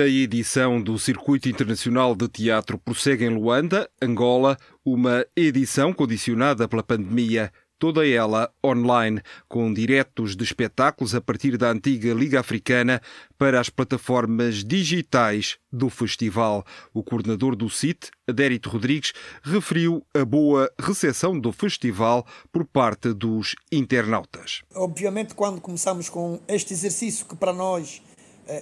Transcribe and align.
Quinta 0.00 0.08
edição 0.08 0.80
do 0.80 0.98
Circuito 0.98 1.46
Internacional 1.46 2.14
de 2.14 2.26
Teatro 2.26 2.78
prossegue 2.78 3.26
em 3.26 3.28
Luanda, 3.28 3.90
Angola, 4.00 4.56
uma 4.82 5.26
edição 5.36 5.92
condicionada 5.92 6.66
pela 6.66 6.82
pandemia, 6.82 7.52
toda 7.78 8.08
ela 8.08 8.50
online, 8.64 9.20
com 9.46 9.70
diretos 9.70 10.34
de 10.34 10.42
espetáculos 10.42 11.14
a 11.14 11.20
partir 11.20 11.58
da 11.58 11.70
antiga 11.70 12.14
Liga 12.14 12.40
Africana 12.40 13.02
para 13.36 13.60
as 13.60 13.68
plataformas 13.68 14.64
digitais 14.64 15.58
do 15.70 15.90
festival. 15.90 16.64
O 16.94 17.02
coordenador 17.02 17.54
do 17.54 17.68
CIT, 17.68 18.10
Adérito 18.26 18.70
Rodrigues, 18.70 19.12
referiu 19.42 20.02
a 20.14 20.24
boa 20.24 20.70
recepção 20.80 21.38
do 21.38 21.52
festival 21.52 22.26
por 22.50 22.64
parte 22.64 23.12
dos 23.12 23.54
internautas. 23.70 24.62
Obviamente, 24.74 25.34
quando 25.34 25.60
começamos 25.60 26.08
com 26.08 26.40
este 26.48 26.72
exercício 26.72 27.26
que 27.26 27.36
para 27.36 27.52
nós 27.52 28.00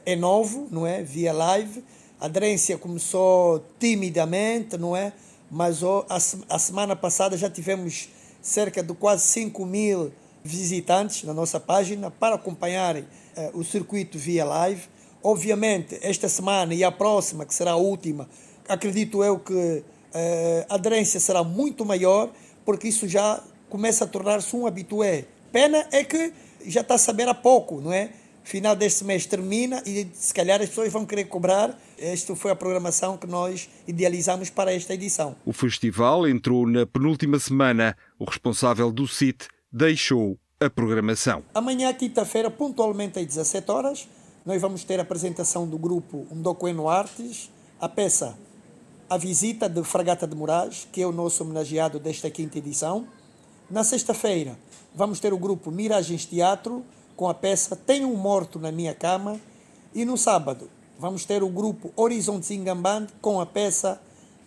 é 0.05 0.17
novo, 0.17 0.69
não 0.71 0.87
é? 0.87 1.03
Via 1.03 1.33
live. 1.33 1.85
A 2.21 2.27
aderência 2.27 2.77
começou 2.77 3.65
timidamente, 3.79 4.77
não 4.77 4.97
é? 4.97 5.13
Mas 5.51 5.83
oh, 5.83 6.05
a, 6.09 6.17
a 6.17 6.59
semana 6.59 6.95
passada 6.95 7.37
já 7.37 7.49
tivemos 7.49 8.09
cerca 8.43 8.83
de 8.83 8.93
quase 8.95 9.27
5 9.27 9.65
mil 9.65 10.13
visitantes 10.43 11.25
na 11.25 11.35
nossa 11.35 11.61
página 11.61 12.11
para 12.11 12.35
acompanharem 12.37 13.05
eh, 13.37 13.51
o 13.55 13.63
circuito 13.65 14.19
via 14.19 14.45
live. 14.45 14.83
Obviamente, 15.23 15.99
esta 16.03 16.29
semana 16.29 16.75
e 16.75 16.85
a 16.85 16.91
próxima, 16.91 17.45
que 17.45 17.55
será 17.55 17.73
a 17.73 17.77
última, 17.77 18.29
acredito 18.69 19.23
eu 19.23 19.39
que 19.39 19.83
eh, 20.15 20.67
a 20.69 20.75
aderência 20.75 21.21
será 21.21 21.43
muito 21.45 21.85
maior, 21.85 22.31
porque 22.65 22.89
isso 22.89 23.07
já 23.09 23.43
começa 23.69 24.05
a 24.05 24.07
tornar-se 24.07 24.55
um 24.55 24.67
habitué. 24.67 25.25
Pena 25.53 25.87
é 25.93 26.05
que 26.05 26.33
já 26.67 26.81
está 26.81 26.95
a 26.95 26.99
saber 26.99 27.29
há 27.29 27.35
pouco, 27.35 27.81
não 27.81 27.93
é? 27.93 28.11
Final 28.49 28.75
deste 28.75 29.05
mês 29.05 29.27
termina 29.27 29.83
e 29.85 30.09
se 30.15 30.33
calhar 30.33 30.59
as 30.63 30.71
pessoas 30.71 30.91
vão 30.91 31.05
querer 31.05 31.25
cobrar. 31.25 31.79
Esta 31.99 32.35
foi 32.35 32.51
a 32.51 32.57
programação 32.57 33.19
que 33.19 33.27
nós 33.27 33.69
idealizamos 33.87 34.49
para 34.49 34.73
esta 34.73 34.95
edição. 34.95 35.37
O 35.45 35.53
festival 35.53 36.27
entrou 36.27 36.67
na 36.67 36.87
penúltima 36.87 37.39
semana. 37.39 37.95
O 38.19 38.25
responsável 38.25 38.91
do 38.91 39.07
CIT 39.07 39.49
deixou 39.71 40.39
a 40.59 40.71
programação. 40.71 41.45
Amanhã, 41.55 41.93
quinta-feira, 41.93 42.51
pontualmente 42.51 43.19
às 43.19 43.27
17 43.27 43.71
horas, 43.71 44.09
nós 44.47 44.63
vamos 44.63 44.83
ter 44.83 44.99
a 44.99 45.03
apresentação 45.03 45.69
do 45.69 45.77
grupo 45.77 46.27
Undocueno 46.31 46.89
Artes, 46.89 47.51
a 47.79 47.87
peça 47.87 48.35
A 49.11 49.19
Visita 49.19 49.69
de 49.69 49.85
Fragata 49.85 50.27
de 50.27 50.35
Moraes, 50.35 50.89
que 50.91 51.03
é 51.03 51.07
o 51.07 51.13
nosso 51.13 51.45
homenageado 51.45 51.99
desta 51.99 52.31
quinta 52.31 52.57
edição. 52.57 53.07
Na 53.71 53.85
sexta-feira, 53.85 54.59
vamos 54.95 55.21
ter 55.21 55.35
o 55.35 55.39
grupo 55.39 55.71
Miragens 55.71 56.25
Teatro, 56.25 56.83
com 57.19 57.29
a 57.29 57.35
peça 57.35 57.75
Tenho 57.75 58.09
um 58.09 58.17
Morto 58.17 58.61
na 58.61 58.71
Minha 58.71 58.95
Cama. 58.95 59.41
E 59.93 60.05
no 60.05 60.17
sábado 60.17 60.71
vamos 61.01 61.25
ter 61.25 61.43
o 61.43 61.49
grupo 61.49 61.93
Horizonte 61.97 62.55
Ingamband 62.55 63.09
com 63.21 63.41
a 63.41 63.47
peça 63.47 64.01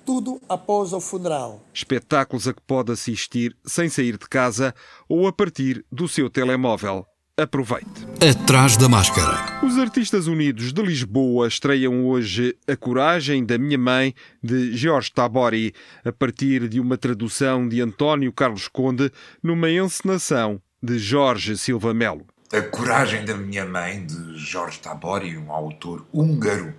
Tudo 0.05 0.41
Após 0.47 0.93
o 0.93 1.01
Funeral. 1.01 1.61
Espetáculos 1.73 2.47
a 2.47 2.53
que 2.53 2.61
pode 2.61 2.93
assistir 2.93 3.55
sem 3.65 3.89
sair 3.89 4.17
de 4.17 4.27
casa 4.27 4.73
ou 5.09 5.27
a 5.27 5.33
partir 5.33 5.85
do 5.91 6.07
seu 6.07 6.29
telemóvel. 6.29 7.05
Aproveite. 7.35 8.07
Atrás 8.21 8.77
da 8.77 8.87
máscara. 8.87 9.65
Os 9.65 9.77
Artistas 9.77 10.27
Unidos 10.27 10.71
de 10.71 10.81
Lisboa 10.81 11.49
estreiam 11.49 12.07
hoje 12.07 12.55
A 12.65 12.77
Coragem 12.77 13.43
da 13.43 13.57
Minha 13.57 13.77
Mãe, 13.77 14.13
de 14.41 14.77
Jorge 14.77 15.11
Tabori, 15.11 15.73
a 16.05 16.11
partir 16.13 16.69
de 16.69 16.79
uma 16.79 16.97
tradução 16.97 17.67
de 17.67 17.81
António 17.81 18.31
Carlos 18.31 18.69
Conde, 18.69 19.11
numa 19.43 19.69
encenação 19.69 20.61
de 20.81 20.97
Jorge 20.97 21.57
Silva 21.57 21.93
Melo. 21.93 22.30
A 22.53 22.61
Coragem 22.61 23.23
da 23.23 23.33
Minha 23.33 23.65
Mãe, 23.65 24.05
de 24.05 24.35
Jorge 24.35 24.77
Tabori, 24.77 25.37
um 25.37 25.53
autor 25.53 26.05
húngaro 26.11 26.75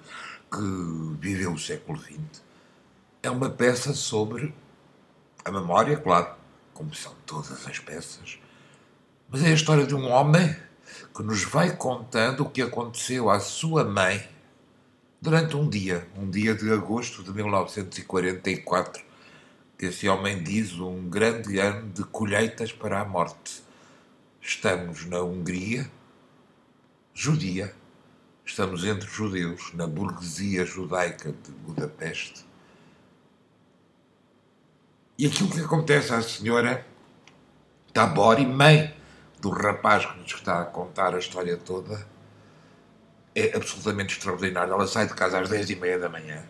que 0.51 1.17
viveu 1.19 1.55
o 1.55 1.59
século 1.59 1.99
XX, 1.99 2.43
é 3.23 3.31
uma 3.31 3.49
peça 3.49 3.95
sobre 3.95 4.55
a 5.43 5.51
memória, 5.51 5.97
claro, 5.97 6.35
como 6.75 6.95
são 6.95 7.15
todas 7.25 7.67
as 7.67 7.79
peças, 7.79 8.39
mas 9.31 9.43
é 9.43 9.47
a 9.47 9.55
história 9.55 9.87
de 9.87 9.95
um 9.95 10.11
homem 10.11 10.55
que 11.17 11.23
nos 11.23 11.43
vai 11.43 11.75
contando 11.75 12.41
o 12.41 12.51
que 12.51 12.61
aconteceu 12.61 13.31
à 13.31 13.41
sua 13.41 13.83
mãe 13.83 14.29
durante 15.23 15.57
um 15.57 15.67
dia, 15.67 16.07
um 16.19 16.29
dia 16.29 16.55
de 16.55 16.71
agosto 16.71 17.23
de 17.23 17.33
1944, 17.33 19.03
que 19.79 19.87
esse 19.87 20.07
homem 20.07 20.43
diz 20.43 20.79
um 20.79 21.09
grande 21.09 21.59
ano 21.59 21.89
de 21.89 22.05
colheitas 22.05 22.73
para 22.73 23.01
a 23.01 23.07
morte 23.07 23.72
Estamos 24.45 25.07
na 25.07 25.21
Hungria, 25.21 25.89
judia, 27.15 27.73
estamos 28.45 28.85
entre 28.85 29.09
judeus, 29.09 29.73
na 29.73 29.87
burguesia 29.87 30.65
judaica 30.65 31.31
de 31.31 31.53
Budapeste. 31.53 32.45
E 35.17 35.27
aquilo 35.27 35.49
que 35.49 35.61
acontece 35.61 36.13
à 36.13 36.21
senhora 36.21 36.85
Tabori, 37.95 38.45
mãe 38.45 38.93
do 39.41 39.51
rapaz 39.51 40.05
que 40.07 40.19
nos 40.19 40.35
está 40.35 40.63
a 40.63 40.65
contar 40.65 41.15
a 41.15 41.21
história 41.21 41.57
toda, 41.57 42.05
é 43.37 43.57
absolutamente 43.57 44.17
extraordinário. 44.17 44.73
Ela 44.73 44.89
sai 44.89 45.07
de 45.07 45.15
casa 45.15 45.39
às 45.39 45.49
dez 45.49 45.71
e 45.71 45.77
meia 45.77 46.01
da 46.01 46.09
manhã 46.09 46.45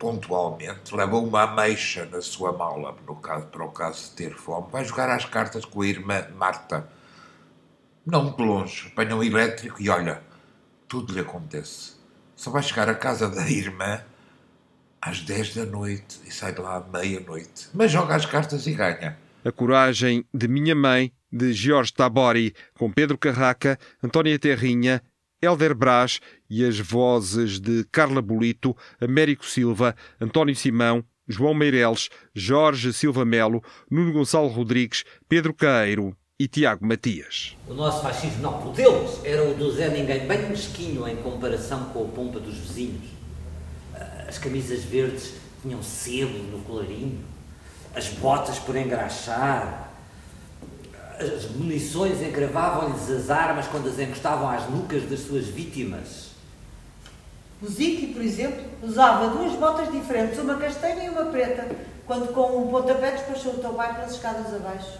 pontualmente, 0.00 0.96
leva 0.96 1.18
uma 1.18 1.42
ameixa 1.42 2.06
na 2.06 2.22
sua 2.22 2.52
mala, 2.52 2.96
no 3.06 3.16
caso, 3.16 3.46
para 3.48 3.62
o 3.62 3.70
caso 3.70 4.08
de 4.08 4.10
ter 4.12 4.34
fome, 4.34 4.66
vai 4.72 4.82
jogar 4.82 5.10
às 5.10 5.26
cartas 5.26 5.66
com 5.66 5.82
a 5.82 5.86
irmã 5.86 6.26
Marta. 6.34 6.88
Não 8.04 8.24
muito 8.24 8.42
longe, 8.42 8.88
apanha 8.88 9.14
um 9.14 9.22
elétrico 9.22 9.80
e 9.80 9.90
olha, 9.90 10.22
tudo 10.88 11.12
lhe 11.12 11.20
acontece. 11.20 11.92
Só 12.34 12.50
vai 12.50 12.62
chegar 12.62 12.88
à 12.88 12.94
casa 12.94 13.28
da 13.28 13.46
irmã 13.50 14.02
às 15.02 15.20
10 15.20 15.54
da 15.54 15.66
noite 15.66 16.18
e 16.26 16.32
sai 16.32 16.54
de 16.54 16.62
lá 16.62 16.76
à 16.76 16.80
meia-noite. 16.80 17.68
Mas 17.74 17.92
joga 17.92 18.16
as 18.16 18.24
cartas 18.24 18.66
e 18.66 18.72
ganha. 18.72 19.18
A 19.44 19.52
Coragem 19.52 20.24
de 20.32 20.48
Minha 20.48 20.74
Mãe, 20.74 21.12
de 21.30 21.52
Jorge 21.52 21.92
Tabori, 21.92 22.54
com 22.74 22.90
Pedro 22.90 23.18
Carraca, 23.18 23.78
Antónia 24.02 24.38
Terrinha 24.38 25.02
Helder 25.42 25.74
Brás 25.74 26.20
e 26.48 26.64
as 26.64 26.78
vozes 26.78 27.58
de 27.58 27.84
Carla 27.90 28.20
Bolito, 28.20 28.76
Américo 29.00 29.46
Silva, 29.46 29.94
António 30.20 30.54
Simão, 30.54 31.04
João 31.26 31.54
Meireles, 31.54 32.08
Jorge 32.34 32.92
Silva 32.92 33.24
Melo, 33.24 33.62
Nuno 33.90 34.12
Gonçalo 34.12 34.48
Rodrigues, 34.48 35.04
Pedro 35.28 35.54
Caeiro 35.54 36.16
e 36.38 36.48
Tiago 36.48 36.86
Matias. 36.86 37.56
O 37.68 37.74
nosso 37.74 38.02
fascismo, 38.02 38.42
não, 38.42 38.68
o 38.68 38.72
deles, 38.72 39.20
era 39.24 39.48
o 39.48 39.54
do 39.54 39.70
Zé 39.70 39.88
Ninguém, 39.88 40.26
bem 40.26 40.48
mesquinho 40.48 41.06
em 41.06 41.16
comparação 41.16 41.84
com 41.90 42.04
a 42.04 42.08
pompa 42.08 42.40
dos 42.40 42.56
vizinhos. 42.56 43.10
As 44.26 44.38
camisas 44.38 44.82
verdes 44.84 45.34
tinham 45.60 45.82
sebo 45.82 46.38
no 46.50 46.60
colarinho, 46.60 47.20
as 47.94 48.08
botas 48.08 48.58
por 48.58 48.76
engraxar, 48.76 49.89
as 51.24 51.50
munições 51.50 52.22
encravavam-lhes 52.22 53.10
as 53.10 53.30
armas 53.30 53.66
quando 53.66 53.88
as 53.88 53.98
encostavam 53.98 54.48
às 54.48 54.68
nucas 54.68 55.02
das 55.08 55.20
suas 55.20 55.46
vítimas. 55.46 56.30
O 57.62 57.68
Ziki, 57.68 58.08
por 58.08 58.22
exemplo, 58.22 58.64
usava 58.82 59.28
duas 59.28 59.52
botas 59.52 59.90
diferentes, 59.92 60.38
uma 60.38 60.56
castanha 60.56 61.04
e 61.04 61.10
uma 61.10 61.26
preta, 61.26 61.68
quando 62.06 62.32
com 62.32 62.62
um 62.62 62.68
pontapé 62.68 63.10
despachou 63.12 63.52
o 63.52 63.74
pai 63.74 63.94
pelas 63.94 64.12
escadas 64.12 64.54
abaixo. 64.54 64.98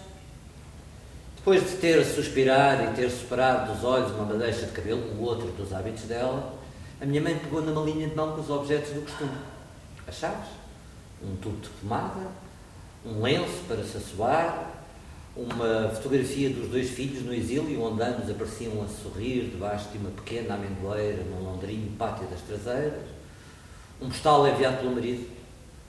Depois 1.37 1.67
de 1.67 1.77
ter 1.77 1.99
a 1.99 2.05
suspirar 2.05 2.83
e 2.83 2.95
ter 2.95 3.09
separado 3.09 3.73
dos 3.73 3.83
olhos 3.83 4.11
uma 4.11 4.25
madeixa 4.25 4.67
de 4.67 4.73
cabelo, 4.73 5.01
o 5.17 5.23
outro 5.23 5.47
dos 5.53 5.73
hábitos 5.73 6.03
dela, 6.03 6.53
a 7.01 7.05
minha 7.05 7.19
mãe 7.19 7.35
pegou 7.35 7.63
numa 7.63 7.83
linha 7.83 8.07
de 8.07 8.15
mão 8.15 8.33
com 8.33 8.41
os 8.41 8.49
objetos 8.51 8.91
do 8.91 9.01
costume. 9.01 9.31
As 10.07 10.15
chaves, 10.15 10.49
um 11.23 11.35
tubo 11.37 11.59
de 11.61 11.69
pomada, 11.69 12.27
um 13.03 13.23
lenço 13.23 13.63
para 13.67 13.83
se 13.83 13.97
assoar, 13.97 14.80
uma 15.35 15.89
fotografia 15.89 16.49
dos 16.49 16.69
dois 16.69 16.89
filhos 16.89 17.23
no 17.23 17.33
exílio, 17.33 17.81
onde 17.81 18.03
ambos 18.03 18.29
apareciam 18.29 18.83
a 18.83 18.87
sorrir 18.87 19.49
debaixo 19.49 19.89
de 19.89 19.97
uma 19.97 20.09
pequena 20.11 20.55
amendoeira 20.55 21.23
num 21.23 21.43
londrino 21.43 21.95
pátio 21.97 22.27
das 22.27 22.41
traseiras, 22.41 23.03
um 24.01 24.09
postal 24.09 24.47
enviado 24.47 24.77
pelo 24.77 24.91
marido 24.91 25.29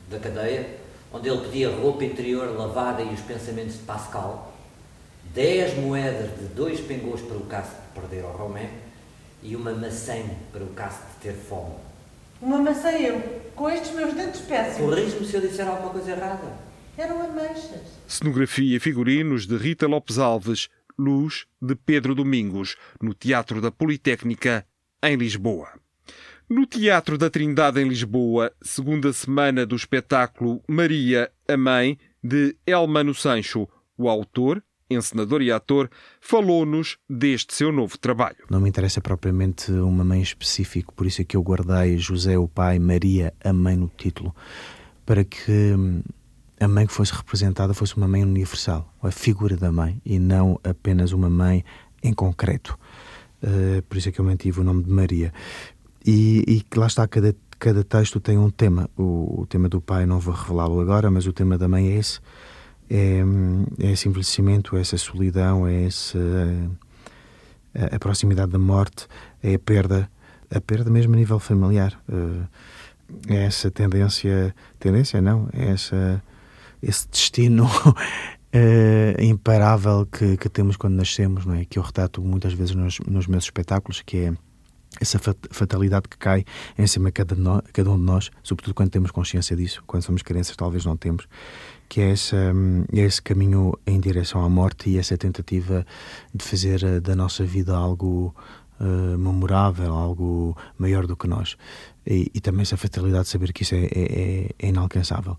da 0.09 0.19
cadeia, 0.19 0.79
onde 1.13 1.29
ele 1.29 1.41
pedia 1.41 1.71
roupa 1.71 2.05
interior 2.05 2.57
lavada 2.57 3.03
e 3.03 3.13
os 3.13 3.21
pensamentos 3.21 3.75
de 3.75 3.81
Pascal, 3.81 4.53
10 5.35 5.79
moedas 5.79 6.31
de 6.39 6.47
dois 6.55 6.81
pengôs 6.81 7.21
para 7.21 7.37
o 7.37 7.47
caso 7.47 7.71
de 7.71 8.01
perder 8.01 8.25
ao 8.25 8.33
Romé 8.33 8.71
e 9.43 9.57
uma 9.57 9.73
maçã 9.73 10.23
para 10.53 10.63
o 10.63 10.69
caso 10.69 10.99
de 10.99 11.29
ter 11.29 11.35
fome. 11.35 11.75
Uma 12.41 12.59
maçã 12.59 12.91
eu, 12.91 13.21
com 13.55 13.69
estes 13.69 13.93
meus 13.93 14.15
dentes 14.15 14.41
péssimos. 14.43 14.95
Corrijo-me 14.95 15.27
se 15.27 15.35
eu 15.35 15.41
disser 15.41 15.67
alguma 15.67 15.91
coisa 15.91 16.11
errada. 16.11 16.72
Eram 16.97 17.23
ameixas. 17.23 17.81
Cenografia 18.07 18.77
e 18.77 18.81
figurinos 18.81 19.47
de 19.47 19.57
Rita 19.57 19.87
Lopes 19.87 20.19
Alves, 20.19 20.69
luz 20.99 21.47
de 21.61 21.75
Pedro 21.75 22.15
Domingos, 22.15 22.77
no 23.01 23.15
Teatro 23.15 23.63
da 23.63 23.71
Politécnica, 23.71 24.67
em 25.03 25.17
Lisboa. 25.17 25.69
No 26.49 26.67
Teatro 26.67 27.17
da 27.17 27.31
Trindade, 27.31 27.81
em 27.81 27.89
Lisboa, 27.89 28.53
segunda 28.61 29.11
semana 29.13 29.65
do 29.65 29.75
espetáculo 29.75 30.63
Maria, 30.69 31.31
a 31.49 31.57
Mãe, 31.57 31.99
de 32.23 32.55
Elmano 32.67 33.15
Sancho, 33.15 33.67
o 33.97 34.07
autor, 34.07 34.63
encenador 34.91 35.41
e 35.41 35.51
ator, 35.51 35.91
falou-nos 36.21 36.99
deste 37.09 37.55
seu 37.55 37.73
novo 37.73 37.97
trabalho. 37.97 38.45
Não 38.51 38.61
me 38.61 38.69
interessa 38.69 39.01
propriamente 39.01 39.73
uma 39.73 40.05
mãe 40.05 40.21
específica, 40.21 40.93
por 40.93 41.07
isso 41.07 41.23
é 41.23 41.25
que 41.25 41.39
eu 41.39 41.43
guardei 41.43 41.97
José 41.97 42.37
o 42.37 42.47
pai, 42.47 42.79
Maria 42.79 43.33
a 43.43 43.53
mãe 43.53 43.77
no 43.77 43.89
título, 43.89 44.37
para 45.07 45.25
que 45.25 45.51
hum, 45.51 46.03
a 46.63 46.69
mãe 46.69 46.87
que 46.87 46.93
fosse 46.93 47.13
representada 47.13 47.75
fosse 47.75 47.97
uma 47.97 48.07
mãe 48.07 48.23
universal, 48.23 48.93
a 49.03 49.11
figura 49.11 49.57
da 49.57 49.73
mãe, 49.73 50.01
e 50.05 50.19
não 50.19 50.61
apenas 50.63 51.13
uma 51.13 51.29
mãe 51.29 51.65
em 52.03 52.13
concreto. 52.13 52.79
Uh, 53.43 53.83
por 53.83 53.99
isso 53.99 54.09
é 54.09 54.13
que 54.13 54.21
eu 54.21 54.25
mantive 54.25 54.61
o 54.61 54.65
nome 54.65 54.85
de 54.85 54.91
Maria. 54.91 55.33
E, 56.07 56.45
e 56.47 56.79
lá 56.79 56.87
está, 56.87 57.07
cada, 57.09 57.35
cada 57.59 57.83
texto 57.83 58.21
tem 58.21 58.39
um 58.39 58.51
tema. 58.51 58.89
O, 58.97 59.43
o 59.43 59.47
tema 59.47 59.69
do 59.69 59.81
pai 59.81 60.07
não 60.07 60.21
vou 60.21 60.35
revelá-lo 60.35 60.81
agora, 60.81 61.11
mas 61.11 61.27
o 61.27 61.33
tema 61.33 61.59
da 61.59 61.67
mãe 61.67 61.89
é 61.89 61.97
esse. 61.97 62.21
É, 62.89 63.23
é 63.81 63.93
esse 63.93 64.09
envelhecimento, 64.09 64.77
é 64.77 64.81
essa 64.81 64.97
solidão, 64.97 65.67
é 65.67 65.85
essa 65.85 66.19
a, 67.75 67.97
a 67.97 67.99
proximidade 67.99 68.53
da 68.53 68.59
morte, 68.59 69.07
é 69.43 69.55
a 69.55 69.59
perda, 69.59 70.11
a 70.51 70.61
perda 70.61 70.91
mesmo 70.91 71.15
a 71.15 71.17
nível 71.17 71.39
familiar. 71.39 71.99
Uh, 72.09 72.47
é 73.29 73.45
essa 73.45 73.71
tendência, 73.71 74.55
tendência 74.79 75.21
não, 75.21 75.49
é 75.53 75.71
essa, 75.71 76.23
esse 76.83 77.09
destino 77.09 77.67
uh, 77.67 77.95
imparável 79.23 80.07
que, 80.07 80.37
que, 80.37 80.49
temos 80.49 80.77
quando 80.77 80.95
nascemos, 80.95 81.47
não 81.47 81.55
é? 81.55 81.65
Que 81.65 81.79
eu 81.79 81.83
retrato 81.83 82.21
muitas 82.21 82.53
vezes 82.53 82.75
nos, 82.75 82.99
nos 83.01 83.27
meus 83.27 83.45
espetáculos, 83.45 84.03
que 84.03 84.17
é 84.19 84.35
essa 85.01 85.19
fatalidade 85.51 86.09
que 86.09 86.19
cai 86.19 86.45
em 86.77 86.87
cima 86.87 87.07
de 87.07 87.13
cada, 87.13 87.35
no, 87.35 87.63
cada 87.73 87.91
um 87.91 87.99
de 87.99 88.05
nós, 88.05 88.31
sobretudo 88.43 88.75
quando 88.75 88.91
temos 88.91 89.11
consciência 89.11 89.57
disso, 89.57 89.83
quando 89.87 90.03
somos 90.03 90.23
crianças 90.23 90.55
talvez 90.55 90.85
não 90.85 90.97
temos, 90.97 91.27
que 91.89 92.01
é 92.01 92.11
esse, 92.13 92.37
é 92.37 93.01
esse 93.01 93.23
caminho 93.23 93.73
em 93.87 93.99
direção 93.99 94.45
à 94.45 94.49
morte 94.49 94.91
e 94.91 94.99
essa 94.99 95.17
tentativa 95.17 95.87
de 96.35 96.45
fazer 96.45 96.83
eh, 96.85 97.01
da 97.01 97.15
nossa 97.15 97.45
vida 97.45 97.75
algo 97.75 98.35
uh, 98.81 99.19
memorável, 99.19 99.93
algo 99.93 100.57
maior 100.79 101.07
do 101.07 101.17
que 101.17 101.27
nós. 101.27 101.57
E, 102.07 102.31
e, 102.35 102.41
também 102.41 102.63
essa 102.63 102.77
fatalidade 102.77 103.25
de 103.25 103.31
saber 103.31 103.53
que 103.53 103.63
isso 103.63 103.75
é, 103.75 103.85
é, 103.85 104.51
é 104.59 104.69
inalcançável. 104.69 105.37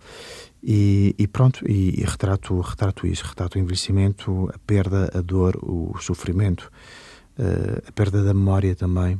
E, 0.63 1.13
e, 1.19 1.27
pronto, 1.27 1.69
e, 1.69 2.00
e, 2.00 2.04
retrato, 2.06 2.60
retrato 2.62 3.06
isso, 3.06 3.25
retrato 3.25 3.57
o 3.57 3.62
envelhecimento, 3.62 4.50
a 4.54 4.57
perda, 4.60 5.12
a 5.13 5.19
dor, 5.19 5.57
o 5.62 5.94
sofrimento, 6.00 6.71
uh, 7.38 7.83
a 7.86 7.92
perda 7.92 8.24
da 8.24 8.33
memória 8.33 8.74
também 8.74 9.19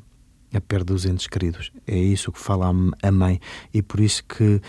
a 0.56 0.62
perda 0.62 0.94
dos 0.94 1.04
entes 1.06 1.26
queridos. 1.26 1.72
É 1.88 1.98
isso 1.98 2.32
que 2.32 2.40
fala 2.40 2.72
a 3.02 3.12
mãe. 3.12 3.42
E 3.74 3.82
por 3.82 4.00
isso 4.00 4.24
que 4.24 4.44
uh, 4.44 4.62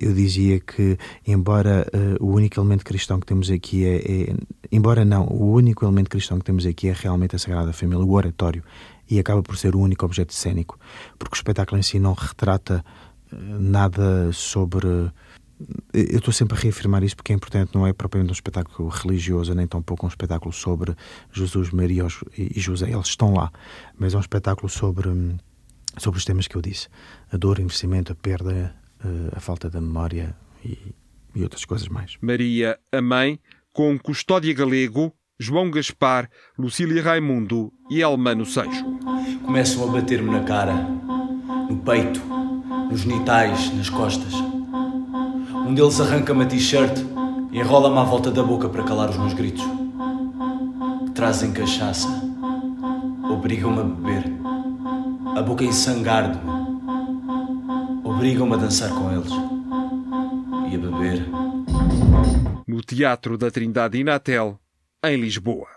eu 0.00 0.14
dizia 0.14 0.60
que, 0.60 0.96
embora 1.26 1.84
o 2.20 2.26
único 2.26 2.60
elemento 2.60 2.84
cristão 2.84 3.18
que 3.18 3.26
temos 3.26 3.50
aqui 3.50 3.84
é, 3.84 3.96
é, 3.96 4.36
Embora 4.70 5.04
não, 5.04 5.26
o 5.26 5.52
único 5.52 5.84
elemento 5.84 6.08
cristão 6.08 6.38
que 6.38 6.44
temos 6.44 6.64
aqui 6.64 6.88
é 6.88 6.92
realmente 6.92 7.36
a 7.36 7.38
Sagrada 7.38 7.72
Família, 7.72 8.02
o 8.02 8.12
oratório. 8.12 8.62
E 9.10 9.18
acaba 9.18 9.42
por 9.42 9.58
ser 9.58 9.74
o 9.74 9.80
único 9.80 10.06
objeto 10.06 10.32
cênico. 10.32 10.78
Porque 11.18 11.34
o 11.34 11.36
espetáculo 11.36 11.78
em 11.78 11.82
si 11.82 11.98
não 11.98 12.14
retrata 12.14 12.84
nada 13.30 14.32
sobre 14.32 15.10
eu 15.92 16.18
estou 16.18 16.32
sempre 16.32 16.56
a 16.56 16.60
reafirmar 16.60 17.02
isso 17.02 17.16
porque 17.16 17.32
é 17.32 17.36
importante, 17.36 17.74
não 17.74 17.86
é 17.86 17.92
propriamente 17.92 18.30
um 18.30 18.34
espetáculo 18.34 18.88
religioso, 18.88 19.54
nem 19.54 19.66
tampouco 19.66 20.06
um 20.06 20.08
espetáculo 20.08 20.52
sobre 20.52 20.94
Jesus, 21.32 21.70
Maria 21.70 22.06
e 22.36 22.58
José, 22.60 22.90
eles 22.90 23.08
estão 23.08 23.34
lá, 23.34 23.50
mas 23.98 24.14
é 24.14 24.16
um 24.16 24.20
espetáculo 24.20 24.68
sobre, 24.68 25.08
sobre 25.98 26.18
os 26.18 26.24
temas 26.24 26.46
que 26.46 26.56
eu 26.56 26.62
disse: 26.62 26.88
a 27.30 27.36
dor, 27.36 27.58
o 27.58 27.60
envelhecimento, 27.60 28.12
a 28.12 28.14
perda, 28.14 28.74
eh, 29.04 29.36
a 29.36 29.40
falta 29.40 29.68
da 29.68 29.80
memória 29.80 30.36
e, 30.64 30.78
e 31.34 31.42
outras 31.42 31.64
coisas 31.64 31.88
mais. 31.88 32.16
Maria, 32.20 32.78
a 32.90 33.00
mãe, 33.00 33.38
com 33.72 33.98
Custódia 33.98 34.54
Galego, 34.54 35.12
João 35.38 35.70
Gaspar, 35.70 36.30
Lucília 36.58 37.02
Raimundo 37.02 37.72
e 37.90 38.00
Elmano 38.00 38.46
Seixo. 38.46 38.84
Começam 39.44 39.88
a 39.88 39.92
bater-me 39.92 40.30
na 40.30 40.44
cara, 40.44 40.74
no 41.68 41.78
peito, 41.78 42.20
nos 42.90 43.00
genitais, 43.00 43.74
nas 43.74 43.90
costas. 43.90 44.32
Um 45.66 45.74
deles 45.74 46.00
arranca-me 46.00 46.44
a 46.44 46.46
t-shirt 46.46 46.98
e 47.52 47.58
enrola-me 47.58 47.98
à 47.98 48.02
volta 48.02 48.30
da 48.30 48.42
boca 48.42 48.68
para 48.68 48.82
calar 48.82 49.10
os 49.10 49.16
meus 49.16 49.32
gritos. 49.32 49.64
Trazem 51.14 51.52
cachaça. 51.52 52.08
Obrigam-me 53.30 53.80
a 53.80 53.84
beber. 53.84 54.24
A 55.36 55.42
boca 55.42 55.64
ensangar-me. 55.64 56.40
Obrigam-me 58.04 58.54
a 58.54 58.56
dançar 58.56 58.90
com 58.90 59.12
eles. 59.12 59.32
E 60.70 60.74
a 60.74 60.78
beber. 60.78 61.26
No 62.66 62.80
Teatro 62.80 63.38
da 63.38 63.50
Trindade 63.50 63.98
Inatel, 63.98 64.58
em 65.04 65.16
Lisboa. 65.16 65.68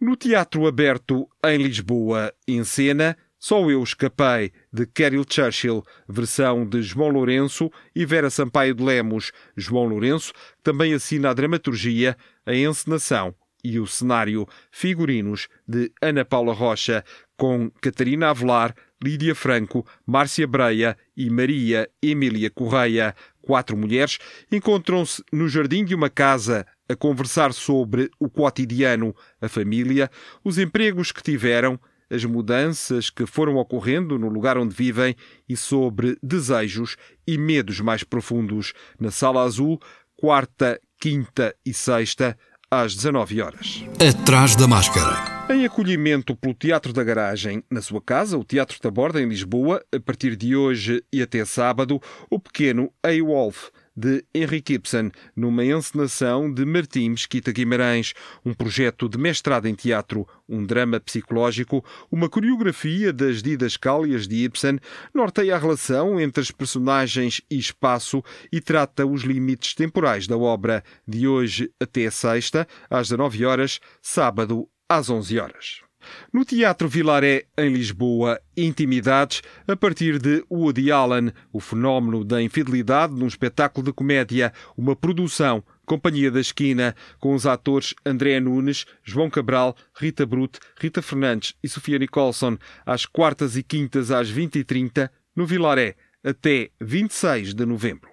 No 0.00 0.16
Teatro 0.16 0.66
Aberto, 0.66 1.28
em 1.44 1.58
Lisboa, 1.58 2.32
em 2.46 2.64
cena, 2.64 3.16
só 3.38 3.70
Eu 3.70 3.82
Escapei, 3.82 4.52
de 4.72 4.86
Carol 4.86 5.24
Churchill, 5.28 5.84
versão 6.08 6.66
de 6.66 6.82
João 6.82 7.08
Lourenço 7.08 7.70
e 7.94 8.06
Vera 8.06 8.30
Sampaio 8.30 8.74
de 8.74 8.82
Lemos. 8.82 9.32
João 9.56 9.86
Lourenço 9.86 10.32
também 10.62 10.94
assina 10.94 11.30
a 11.30 11.34
dramaturgia, 11.34 12.16
a 12.46 12.54
encenação 12.54 13.34
e 13.62 13.78
o 13.78 13.86
cenário 13.86 14.46
figurinos 14.70 15.48
de 15.66 15.92
Ana 16.00 16.24
Paula 16.24 16.52
Rocha, 16.52 17.04
com 17.36 17.70
Catarina 17.80 18.30
Avelar, 18.30 18.74
Lídia 19.02 19.34
Franco, 19.34 19.86
Márcia 20.06 20.46
Breia 20.46 20.96
e 21.16 21.30
Maria 21.30 21.88
Emília 22.02 22.50
Correia. 22.50 23.14
Quatro 23.40 23.76
mulheres 23.76 24.18
encontram-se 24.52 25.22
no 25.32 25.48
jardim 25.48 25.84
de 25.84 25.94
uma 25.94 26.10
casa 26.10 26.66
a 26.88 26.94
conversar 26.94 27.52
sobre 27.52 28.10
o 28.18 28.28
cotidiano, 28.28 29.14
a 29.40 29.48
família, 29.48 30.10
os 30.44 30.58
empregos 30.58 31.12
que 31.12 31.22
tiveram, 31.22 31.80
as 32.10 32.24
mudanças 32.24 33.08
que 33.08 33.24
foram 33.26 33.56
ocorrendo 33.56 34.18
no 34.18 34.28
lugar 34.28 34.58
onde 34.58 34.74
vivem 34.74 35.14
e 35.48 35.56
sobre 35.56 36.16
desejos 36.22 36.96
e 37.26 37.38
medos 37.38 37.80
mais 37.80 38.02
profundos. 38.02 38.72
Na 38.98 39.10
Sala 39.10 39.42
Azul, 39.42 39.80
quarta, 40.16 40.80
quinta 41.00 41.54
e 41.64 41.72
sexta, 41.72 42.36
às 42.70 42.94
19 42.94 43.40
horas. 43.40 43.84
Atrás 43.98 44.54
da 44.54 44.68
máscara. 44.68 45.40
Em 45.52 45.64
acolhimento 45.64 46.36
pelo 46.36 46.54
Teatro 46.54 46.92
da 46.92 47.02
Garagem, 47.02 47.64
na 47.68 47.82
sua 47.82 48.00
casa, 48.00 48.38
o 48.38 48.44
Teatro 48.44 48.78
da 48.80 48.90
Borda, 48.90 49.20
em 49.20 49.28
Lisboa, 49.28 49.82
a 49.92 49.98
partir 49.98 50.36
de 50.36 50.54
hoje 50.54 51.02
e 51.12 51.20
até 51.20 51.44
sábado, 51.44 52.00
o 52.30 52.38
pequeno 52.38 52.92
A-Wolf 53.02 53.70
de 53.96 54.24
Henrique 54.34 54.74
Ibsen, 54.74 55.10
numa 55.34 55.64
encenação 55.64 56.52
de 56.52 56.64
Martim 56.64 57.10
Mesquita 57.10 57.52
Guimarães, 57.52 58.14
um 58.44 58.54
projeto 58.54 59.08
de 59.08 59.18
mestrado 59.18 59.66
em 59.66 59.74
teatro, 59.74 60.26
um 60.48 60.64
drama 60.64 61.00
psicológico, 61.00 61.84
uma 62.10 62.28
coreografia 62.28 63.12
das 63.12 63.42
didascálias 63.42 64.26
de 64.26 64.44
Ibsen, 64.44 64.78
norteia 65.12 65.56
a 65.56 65.58
relação 65.58 66.20
entre 66.20 66.40
as 66.40 66.50
personagens 66.50 67.40
e 67.50 67.58
espaço 67.58 68.22
e 68.52 68.60
trata 68.60 69.06
os 69.06 69.22
limites 69.22 69.74
temporais 69.74 70.26
da 70.26 70.36
obra, 70.36 70.82
de 71.06 71.26
hoje 71.26 71.70
até 71.80 72.08
sexta, 72.10 72.66
às 72.88 73.08
19 73.08 73.44
horas, 73.44 73.80
sábado 74.00 74.68
às 74.88 75.10
11 75.10 75.38
horas. 75.38 75.89
No 76.32 76.44
Teatro 76.44 76.88
Vilaré, 76.88 77.44
em 77.56 77.72
Lisboa, 77.72 78.40
Intimidades, 78.56 79.42
a 79.66 79.76
partir 79.76 80.18
de 80.18 80.44
Woody 80.50 80.90
Allen, 80.90 81.32
o 81.52 81.60
fenómeno 81.60 82.24
da 82.24 82.42
infidelidade 82.42 83.14
num 83.14 83.26
espetáculo 83.26 83.86
de 83.86 83.92
comédia, 83.92 84.52
uma 84.76 84.94
produção 84.94 85.62
Companhia 85.90 86.30
da 86.30 86.38
Esquina, 86.38 86.94
com 87.18 87.34
os 87.34 87.46
atores 87.46 87.96
André 88.06 88.38
Nunes, 88.38 88.86
João 89.02 89.28
Cabral, 89.28 89.76
Rita 89.92 90.24
Brute, 90.24 90.60
Rita 90.78 91.02
Fernandes 91.02 91.56
e 91.60 91.68
Sofia 91.68 91.98
Nicholson, 91.98 92.56
às 92.86 93.04
quartas 93.04 93.56
e 93.56 93.62
quintas 93.64 94.12
às 94.12 94.30
20h30, 94.30 95.10
no 95.34 95.44
Vilaré, 95.44 95.96
até 96.22 96.70
26 96.80 97.54
de 97.54 97.66
novembro. 97.66 98.08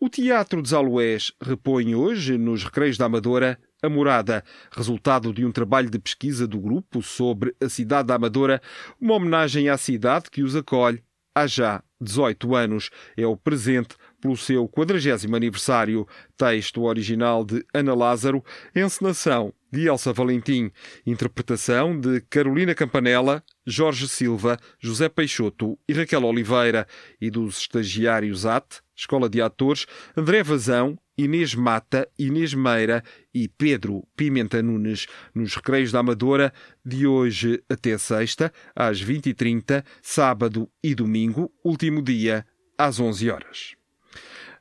O 0.00 0.08
Teatro 0.08 0.60
dos 0.60 0.72
Aloés 0.72 1.32
repõe 1.40 1.94
hoje, 1.94 2.36
nos 2.36 2.64
Recreios 2.64 2.98
da 2.98 3.06
Amadora, 3.06 3.60
a 3.82 3.88
Morada, 3.88 4.44
resultado 4.70 5.32
de 5.32 5.44
um 5.44 5.52
trabalho 5.52 5.90
de 5.90 5.98
pesquisa 5.98 6.46
do 6.46 6.58
grupo 6.58 7.02
sobre 7.02 7.54
a 7.60 7.68
cidade 7.68 8.08
da 8.08 8.14
Amadora, 8.14 8.60
uma 9.00 9.14
homenagem 9.14 9.68
à 9.68 9.76
cidade 9.76 10.30
que 10.30 10.42
os 10.42 10.56
acolhe 10.56 11.02
há 11.34 11.46
já 11.46 11.82
18 12.00 12.54
anos. 12.54 12.90
É 13.16 13.26
o 13.26 13.36
presente 13.36 13.96
pelo 14.20 14.36
seu 14.36 14.66
40 14.68 15.36
aniversário. 15.36 16.06
Texto 16.36 16.82
original 16.82 17.44
de 17.44 17.64
Ana 17.72 17.94
Lázaro, 17.94 18.44
encenação 18.74 19.52
de 19.70 19.86
Elsa 19.86 20.12
Valentim, 20.12 20.70
interpretação 21.06 21.98
de 21.98 22.20
Carolina 22.22 22.74
Campanella, 22.74 23.42
Jorge 23.66 24.08
Silva, 24.08 24.58
José 24.80 25.08
Peixoto 25.08 25.78
e 25.88 25.92
Raquel 25.92 26.24
Oliveira, 26.24 26.86
e 27.20 27.30
dos 27.30 27.58
estagiários 27.58 28.46
AT, 28.46 28.80
Escola 28.98 29.28
de 29.28 29.40
Atores, 29.40 29.86
André 30.16 30.42
Vazão, 30.42 30.98
Inês 31.16 31.54
Mata, 31.54 32.08
Inês 32.18 32.52
Meira 32.52 33.02
e 33.32 33.46
Pedro 33.48 34.04
Pimenta 34.16 34.60
Nunes, 34.60 35.06
nos 35.32 35.54
Recreios 35.54 35.92
da 35.92 36.00
Amadora, 36.00 36.52
de 36.84 37.06
hoje 37.06 37.62
até 37.68 37.96
sexta, 37.96 38.52
às 38.74 39.02
20h30, 39.02 39.84
sábado 40.02 40.68
e 40.82 40.94
domingo, 40.94 41.52
último 41.64 42.02
dia, 42.02 42.44
às 42.76 42.98
11 42.98 43.30
horas. 43.30 43.78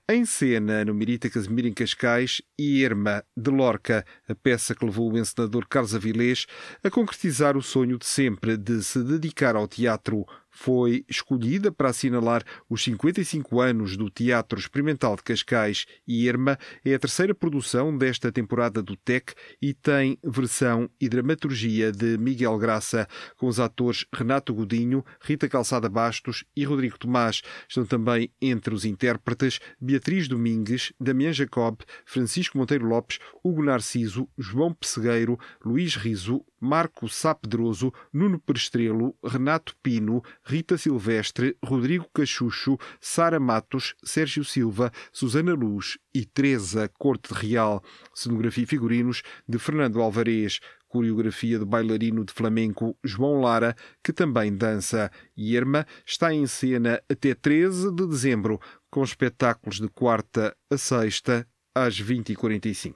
Em 0.09 0.23
cena, 0.23 0.85
no 0.85 0.93
Mirita 0.93 1.29
Casimir 1.29 1.65
em 1.65 1.73
Cascais, 1.73 2.41
e 2.57 2.81
Irma 2.81 3.21
de 3.35 3.51
Lorca, 3.51 4.05
a 4.25 4.33
peça 4.33 4.73
que 4.73 4.85
levou 4.85 5.11
o 5.11 5.17
encenador 5.17 5.67
Carlos 5.67 5.93
Avilés 5.93 6.45
a 6.81 6.89
concretizar 6.89 7.57
o 7.57 7.61
sonho 7.61 7.97
de 7.97 8.05
sempre 8.05 8.55
de 8.55 8.81
se 8.83 9.03
dedicar 9.03 9.57
ao 9.57 9.67
teatro 9.67 10.25
foi 10.57 11.05
escolhida 11.07 11.71
para 11.71 11.89
assinalar 11.89 12.43
os 12.67 12.83
55 12.83 13.61
anos 13.61 13.95
do 13.95 14.09
Teatro 14.09 14.59
Experimental 14.59 15.15
de 15.15 15.21
Cascais 15.21 15.85
e 16.07 16.25
Irma 16.25 16.57
é 16.83 16.95
a 16.95 16.99
terceira 16.99 17.35
produção 17.35 17.95
desta 17.95 18.31
temporada 18.31 18.81
do 18.81 18.95
TEC 18.95 19.35
e 19.61 19.71
tem 19.71 20.17
versão 20.23 20.89
e 20.99 21.07
dramaturgia 21.07 21.91
de 21.91 22.17
Miguel 22.17 22.57
Graça, 22.57 23.07
com 23.35 23.45
os 23.45 23.59
atores 23.59 24.05
Renato 24.11 24.51
Godinho, 24.51 25.05
Rita 25.21 25.47
Calçada 25.47 25.87
Bastos 25.87 26.43
e 26.55 26.63
Rodrigo 26.63 26.97
Tomás. 26.97 27.43
Estão 27.69 27.85
também 27.85 28.31
entre 28.41 28.73
os 28.73 28.83
intérpretes 28.83 29.59
Beatriz 29.79 30.27
Domingues, 30.27 30.91
Damião 30.99 31.31
Jacob, 31.31 31.81
Francisco 32.03 32.57
Monteiro 32.57 32.87
Lopes, 32.87 33.19
Hugo 33.43 33.63
Narciso, 33.63 34.27
João 34.35 34.73
Pessegueiro, 34.73 35.39
Luís 35.63 35.95
Riso, 35.95 36.43
Marco 36.59 37.07
Sapedroso, 37.07 37.93
Nuno 38.11 38.39
Perestrelo, 38.39 39.15
Renato 39.23 39.75
Pino, 39.81 40.23
Rita 40.43 40.77
Silvestre, 40.77 41.57
Rodrigo 41.63 42.07
Cachucho, 42.13 42.77
Sara 42.99 43.39
Matos, 43.39 43.95
Sérgio 44.03 44.43
Silva, 44.43 44.91
Susana 45.11 45.53
Luz 45.53 45.97
e 46.13 46.25
Teresa 46.25 46.89
Corte 46.97 47.33
Real. 47.33 47.83
Cenografia 48.13 48.63
e 48.63 48.67
figurinos 48.67 49.21
de 49.47 49.59
Fernando 49.59 50.01
Alvarez. 50.01 50.59
Coreografia 50.87 51.59
do 51.59 51.65
bailarino 51.65 52.23
de 52.23 52.31
flamenco 52.31 52.97
João 53.03 53.41
Lara, 53.41 53.75
que 54.01 54.13
também 54.13 54.55
dança. 54.55 55.11
Irma 55.35 55.85
está 56.05 56.33
em 56.33 56.47
cena 56.47 57.01
até 57.09 57.35
13 57.35 57.93
de 57.93 58.07
dezembro, 58.07 58.59
com 58.89 59.03
espetáculos 59.03 59.81
de 59.81 59.89
quarta 59.89 60.55
a 60.71 60.77
sexta 60.77 61.45
às 61.85 62.01
20h45. 62.01 62.95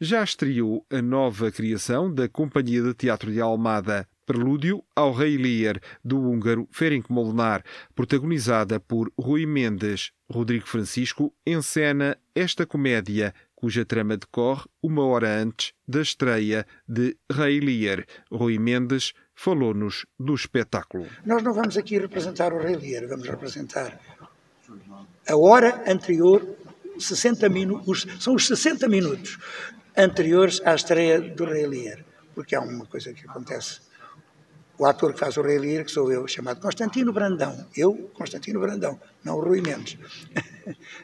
Já 0.00 0.22
estreou 0.22 0.84
a 0.90 1.00
nova 1.00 1.50
criação 1.50 2.12
da 2.12 2.28
Companhia 2.28 2.82
de 2.82 2.92
Teatro 2.92 3.32
de 3.32 3.40
Almada, 3.40 4.06
Prelúdio 4.26 4.84
ao 4.94 5.12
Rei 5.12 5.36
Lear, 5.36 5.80
do 6.04 6.20
húngaro 6.20 6.68
Ferenc 6.70 7.10
Molnar, 7.10 7.64
protagonizada 7.94 8.78
por 8.78 9.10
Rui 9.18 9.46
Mendes. 9.46 10.12
Rodrigo 10.30 10.66
Francisco 10.66 11.34
encena 11.44 12.16
esta 12.34 12.64
comédia, 12.64 13.34
cuja 13.54 13.84
trama 13.84 14.16
decorre 14.16 14.66
uma 14.82 15.04
hora 15.04 15.42
antes 15.42 15.72
da 15.88 16.00
estreia 16.00 16.66
de 16.86 17.16
Rei 17.32 17.58
Lear. 17.58 18.04
Rui 18.30 18.58
Mendes 18.58 19.12
falou-nos 19.34 20.06
do 20.18 20.34
espetáculo. 20.34 21.06
Nós 21.26 21.42
não 21.42 21.52
vamos 21.52 21.76
aqui 21.76 21.98
representar 21.98 22.52
o 22.52 22.58
Rei 22.58 22.76
Lear, 22.76 23.08
vamos 23.08 23.26
representar 23.28 23.98
a 25.28 25.36
hora 25.36 25.82
anterior 25.90 26.42
60 27.00 27.48
minutos, 27.48 28.06
são 28.18 28.34
os 28.34 28.46
60 28.46 28.88
minutos 28.88 29.38
anteriores 29.96 30.60
à 30.64 30.74
estreia 30.74 31.20
do 31.20 31.44
Rei 31.44 31.66
Lear, 31.66 32.04
porque 32.34 32.54
há 32.54 32.60
uma 32.60 32.86
coisa 32.86 33.12
que 33.12 33.28
acontece. 33.28 33.80
O 34.78 34.86
ator 34.86 35.12
que 35.12 35.20
faz 35.20 35.36
o 35.36 35.42
Rei 35.42 35.58
Lear, 35.58 35.84
que 35.84 35.90
sou 35.90 36.10
eu, 36.10 36.26
chamado 36.26 36.60
Constantino 36.60 37.12
Brandão. 37.12 37.66
Eu, 37.76 38.10
Constantino 38.14 38.60
Brandão, 38.60 38.98
não 39.22 39.36
o 39.36 39.40
Rui 39.40 39.60
Mendes. 39.60 39.98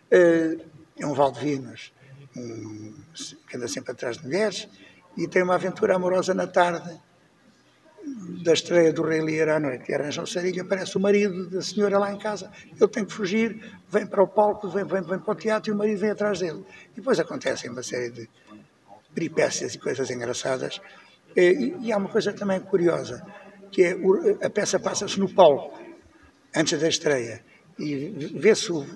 Eh, 0.09 0.59
é 0.99 1.07
um 1.07 1.13
Valdevinos, 1.13 1.93
um, 2.37 2.95
que 3.49 3.57
anda 3.57 3.67
sempre 3.67 3.91
atrás 3.91 4.19
de 4.19 4.25
mulheres, 4.25 4.69
e 5.17 5.27
tem 5.27 5.43
uma 5.43 5.57
aventura 5.57 5.97
amorosa 5.97 6.33
na 6.35 6.47
tarde 6.47 6.99
da 8.43 8.53
estreia 8.53 8.93
do 8.93 9.03
Rei 9.03 9.21
Lear 9.21 9.49
à 9.49 9.61
noite. 9.61 9.91
E 9.91 9.95
arranja 9.95 10.23
um 10.23 10.27
sarilho, 10.27 10.63
aparece 10.63 10.97
o 10.97 11.01
marido 11.01 11.51
da 11.51 11.61
senhora 11.61 11.99
lá 11.99 12.13
em 12.13 12.19
casa. 12.19 12.51
Ele 12.81 12.89
tem 12.89 13.05
que 13.05 13.13
fugir, 13.13 13.61
vem 13.91 14.07
para 14.07 14.23
o 14.23 14.29
palco, 14.29 14.69
vem, 14.69 14.85
vem, 14.85 15.03
vem 15.03 15.19
para 15.19 15.33
o 15.33 15.35
teatro 15.35 15.71
e 15.71 15.75
o 15.75 15.77
marido 15.77 15.99
vem 15.99 16.11
atrás 16.11 16.39
dele. 16.39 16.65
E 16.93 16.97
depois 16.97 17.19
acontecem 17.19 17.71
uma 17.71 17.83
série 17.83 18.11
de 18.11 18.29
peripécias 19.15 19.75
e 19.75 19.79
coisas 19.79 20.11
engraçadas. 20.11 20.81
E, 21.35 21.75
e 21.83 21.93
há 21.93 21.97
uma 21.97 22.09
coisa 22.09 22.33
também 22.33 22.61
curiosa, 22.61 23.27
que 23.73 23.83
é 23.83 23.97
a 24.45 24.51
peça 24.51 24.79
passa-se 24.79 25.19
no 25.19 25.29
palco, 25.29 25.79
antes 26.55 26.79
da 26.79 26.89
estreia. 26.89 27.45
E 27.79 28.31
vê-se 28.39 28.73
o 28.73 28.87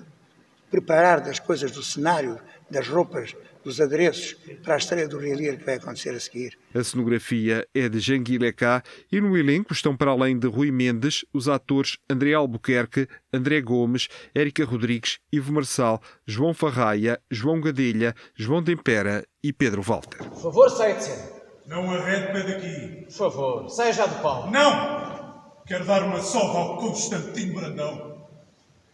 preparar 0.69 1.19
das 1.19 1.39
coisas 1.39 1.71
do 1.71 1.83
cenário, 1.83 2.39
das 2.69 2.87
roupas, 2.87 3.35
dos 3.63 3.79
adereços 3.79 4.35
para 4.63 4.75
a 4.75 4.77
estreia 4.77 5.07
do 5.07 5.17
Relier 5.17 5.57
que 5.57 5.65
vai 5.65 5.75
acontecer 5.75 6.09
a 6.09 6.19
seguir. 6.19 6.57
A 6.73 6.83
cenografia 6.83 7.67
é 7.73 7.87
de 7.87 7.99
Jean 7.99 8.23
Guilecá 8.23 8.83
e 9.11 9.19
no 9.19 9.37
elenco 9.37 9.73
estão, 9.73 9.95
para 9.95 10.11
além 10.11 10.37
de 10.37 10.47
Rui 10.47 10.71
Mendes, 10.71 11.25
os 11.33 11.47
atores 11.47 11.97
André 12.09 12.33
Albuquerque, 12.33 13.07
André 13.33 13.61
Gomes, 13.61 14.07
Érica 14.33 14.65
Rodrigues, 14.65 15.19
Ivo 15.31 15.53
Marçal, 15.53 16.01
João 16.25 16.53
Farraia, 16.53 17.19
João 17.29 17.61
Gadelha, 17.61 18.15
João 18.35 18.61
Dempera 18.61 19.25
e 19.43 19.51
Pedro 19.53 19.81
Walter. 19.81 20.17
Por 20.17 20.41
favor, 20.41 20.69
saia 20.69 20.95
de 20.95 21.03
cena. 21.03 21.41
Não 21.67 21.89
arrede 21.91 22.33
pé 22.33 22.43
daqui. 22.43 23.05
Por 23.05 23.11
favor, 23.11 23.69
saia 23.69 23.93
já 23.93 24.05
do 24.05 24.21
palco. 24.21 24.49
Não! 24.51 25.61
Quero 25.65 25.85
dar 25.85 26.03
uma 26.03 26.19
sova 26.19 26.57
ao 26.57 26.77
Constantino 26.77 27.53
Brandão. 27.53 28.27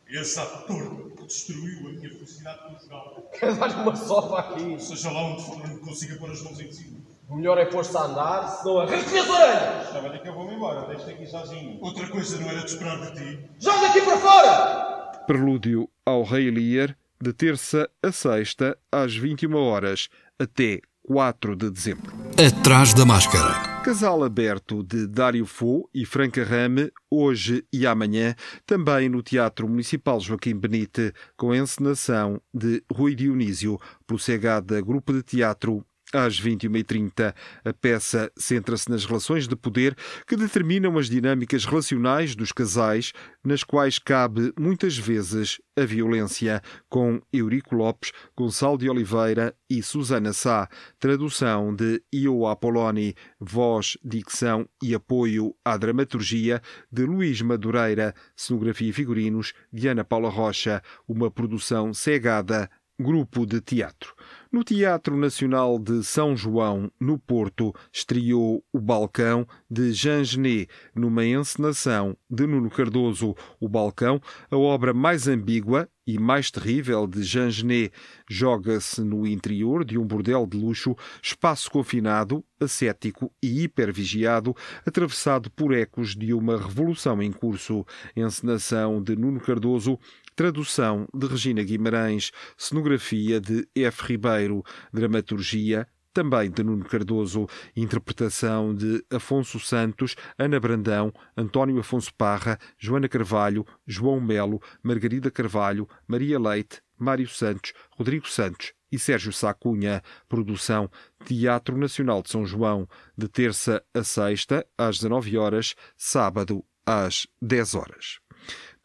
Esse 0.09 0.39
ator 0.39 1.06
destruiu 1.27 1.89
a 1.89 1.91
minha 1.91 2.09
felicidade 2.09 2.59
conjugal. 2.63 3.29
Quer 3.37 3.55
dar 3.55 3.81
uma 3.81 3.95
sopa 3.95 4.39
aqui? 4.39 4.79
Seja 4.79 5.11
lá 5.11 5.23
onde 5.25 5.43
for, 5.43 5.57
não 5.67 5.77
consiga 5.79 6.15
pôr 6.15 6.31
as 6.31 6.41
mãos 6.41 6.59
em 6.59 6.71
cima. 6.71 6.97
O 7.29 7.35
melhor 7.35 7.57
é 7.57 7.65
pôr-se 7.65 7.95
a 7.97 8.03
andar, 8.03 8.47
senão 8.47 8.79
arranco-lhe 8.79 9.19
as 9.19 9.29
orelhas! 9.29 9.87
Estava 9.87 10.07
ali 10.07 10.19
que 10.19 10.29
eu 10.29 10.33
vou-me 10.33 10.55
embora, 10.55 10.87
deixa 10.87 11.11
aqui 11.11 11.27
sozinho. 11.27 11.77
Outra 11.81 12.07
coisa 12.07 12.39
não 12.39 12.49
era 12.49 12.61
de 12.61 12.71
esperar 12.71 12.99
de 13.01 13.13
ti. 13.13 13.49
Joga 13.59 13.81
daqui 13.81 14.01
para 14.01 14.17
fora! 14.17 15.11
Prelúdio 15.27 15.89
ao 16.05 16.23
Rei 16.23 16.49
Lear, 16.49 16.97
de 17.21 17.33
terça 17.33 17.89
a 18.01 18.11
sexta, 18.13 18.77
às 18.89 19.13
21 19.13 19.53
horas, 19.57 20.07
até 20.39 20.79
4 21.07 21.55
de 21.55 21.71
dezembro. 21.71 22.13
Atrás 22.37 22.93
da 22.93 23.05
máscara. 23.05 23.81
Casal 23.81 24.25
aberto 24.25 24.83
de 24.83 25.07
Dário 25.07 25.45
Fo 25.45 25.89
e 25.93 26.05
Franca 26.05 26.43
Rame, 26.43 26.91
hoje 27.09 27.63
e 27.71 27.87
amanhã, 27.87 28.35
também 28.65 29.07
no 29.07 29.23
Teatro 29.23 29.69
Municipal 29.69 30.19
Joaquim 30.19 30.53
Benite, 30.53 31.13
com 31.37 31.51
a 31.51 31.57
encenação 31.57 32.41
de 32.53 32.83
Rui 32.91 33.15
Dionísio, 33.15 33.79
pelo 34.05 34.19
Segada 34.19 34.81
Grupo 34.81 35.13
de 35.13 35.23
Teatro 35.23 35.85
às 36.13 36.41
21h30, 36.41 37.33
a 37.65 37.73
peça 37.73 38.31
centra-se 38.37 38.89
nas 38.89 39.05
relações 39.05 39.47
de 39.47 39.55
poder 39.55 39.95
que 40.25 40.37
determinam 40.37 40.97
as 40.97 41.09
dinâmicas 41.09 41.65
relacionais 41.65 42.35
dos 42.35 42.51
casais, 42.51 43.11
nas 43.43 43.63
quais 43.63 43.99
cabe 43.99 44.53
muitas 44.57 44.97
vezes 44.97 45.59
a 45.77 45.85
violência, 45.85 46.61
com 46.89 47.21
Eurico 47.31 47.75
Lopes, 47.75 48.11
Gonçalo 48.35 48.77
de 48.77 48.89
Oliveira 48.89 49.53
e 49.69 49.83
Susana 49.83 50.33
Sá. 50.33 50.67
Tradução 50.97 51.75
de 51.75 52.01
Io 52.11 52.47
Apoloni, 52.47 53.13
voz, 53.39 53.97
dicção 54.03 54.67
e 54.81 54.95
apoio 54.95 55.53
à 55.63 55.77
dramaturgia 55.77 56.61
de 56.91 57.03
Luís 57.03 57.41
Madureira, 57.41 58.15
cenografia 58.35 58.89
e 58.89 58.93
figurinos 58.93 59.53
de 59.71 59.87
Ana 59.87 60.03
Paula 60.03 60.29
Rocha, 60.29 60.81
uma 61.07 61.29
produção 61.29 61.93
cegada, 61.93 62.69
grupo 62.99 63.45
de 63.45 63.61
teatro. 63.61 64.15
No 64.51 64.63
Teatro 64.63 65.15
Nacional 65.15 65.77
de 65.77 66.03
São 66.03 66.35
João, 66.35 66.91
no 66.99 67.19
Porto, 67.19 67.75
estreou 67.93 68.63
O 68.73 68.79
Balcão 68.79 69.45
de 69.69 69.91
Jean 69.91 70.23
Genet, 70.23 70.67
numa 70.95 71.25
encenação 71.25 72.17
de 72.29 72.47
Nuno 72.47 72.69
Cardoso. 72.69 73.35
O 73.59 73.69
Balcão, 73.69 74.19
a 74.49 74.57
obra 74.57 74.93
mais 74.93 75.27
ambígua 75.27 75.87
e 76.07 76.17
mais 76.17 76.49
terrível 76.49 77.05
de 77.05 77.21
Jean 77.21 77.51
Genet, 77.51 77.91
joga-se 78.29 79.01
no 79.01 79.27
interior 79.27 79.83
de 79.83 79.97
um 79.97 80.07
bordel 80.07 80.47
de 80.47 80.57
luxo, 80.57 80.95
espaço 81.21 81.69
confinado, 81.69 82.43
ascético 82.59 83.31
e 83.43 83.63
hipervigiado, 83.63 84.55
atravessado 84.85 85.51
por 85.51 85.73
ecos 85.73 86.15
de 86.15 86.33
uma 86.33 86.57
revolução 86.57 87.21
em 87.21 87.31
curso. 87.31 87.85
Encenação 88.15 89.03
de 89.03 89.15
Nuno 89.15 89.41
Cardoso, 89.41 89.99
tradução 90.37 91.07
de 91.11 91.25
Regina 91.25 91.63
Guimarães, 91.63 92.31
cenografia 92.55 93.41
de 93.41 93.67
F. 93.75 94.03
Ribeiro, 94.05 94.63
dramaturgia 94.93 95.87
também 96.13 96.51
de 96.51 96.63
Nuno 96.63 96.85
Cardoso, 96.85 97.47
interpretação 97.75 98.73
de 98.73 99.03
Afonso 99.11 99.59
Santos, 99.59 100.15
Ana 100.37 100.59
Brandão, 100.59 101.11
António 101.35 101.79
Afonso 101.79 102.13
Parra, 102.13 102.57
Joana 102.77 103.09
Carvalho, 103.09 103.65
João 103.85 104.21
Melo, 104.21 104.61
Margarida 104.83 105.31
Carvalho, 105.31 105.89
Maria 106.07 106.39
Leite, 106.39 106.81
Mário 106.97 107.27
Santos, 107.27 107.73
Rodrigo 107.91 108.27
Santos 108.29 108.73
e 108.91 108.97
Sérgio 108.99 109.33
Sacunha. 109.33 110.03
Produção 110.29 110.89
Teatro 111.25 111.75
Nacional 111.75 112.21
de 112.21 112.29
São 112.29 112.45
João, 112.45 112.87
de 113.17 113.27
terça 113.27 113.83
a 113.91 114.03
sexta, 114.03 114.65
às 114.77 114.97
19 114.97 115.35
horas, 115.37 115.75
sábado 115.95 116.63
às 116.85 117.27
10 117.41 117.75
horas. 117.75 118.26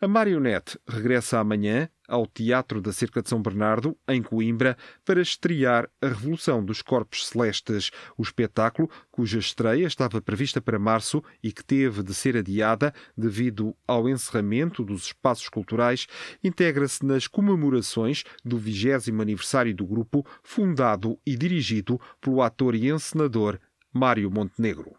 A 0.03 0.09
marionete 0.09 0.77
regressa 0.85 1.39
amanhã 1.39 1.89
ao 2.09 2.27
Teatro 2.27 2.81
da 2.81 2.93
Cerca 2.93 3.23
de 3.23 3.29
São 3.29 3.41
Bernardo, 3.41 3.97
em 4.09 4.21
Coimbra, 4.21 4.77
para 5.05 5.23
estrear 5.23 5.89
A 6.01 6.09
Revolução 6.09 6.65
dos 6.65 6.83
Corpos 6.83 7.29
Celestes, 7.29 7.93
o 8.19 8.23
espetáculo 8.23 8.91
cuja 9.13 9.39
estreia 9.39 9.87
estava 9.87 10.21
prevista 10.21 10.61
para 10.61 10.77
março 10.77 11.23
e 11.41 11.53
que 11.53 11.63
teve 11.63 12.03
de 12.03 12.13
ser 12.15 12.37
adiada 12.37 12.93
devido 13.17 13.77
ao 13.87 14.09
encerramento 14.09 14.85
dos 14.85 15.05
espaços 15.05 15.49
culturais, 15.49 16.09
integra-se 16.43 17.07
nas 17.07 17.29
comemorações 17.29 18.25
do 18.45 18.59
20 18.59 19.13
aniversário 19.21 19.73
do 19.73 19.87
grupo, 19.87 20.27
fundado 20.43 21.17
e 21.25 21.37
dirigido 21.37 22.01
pelo 22.21 22.43
ator 22.43 22.75
e 22.75 22.91
encenador 22.91 23.57
Mário 23.93 24.29
Montenegro. 24.33 24.97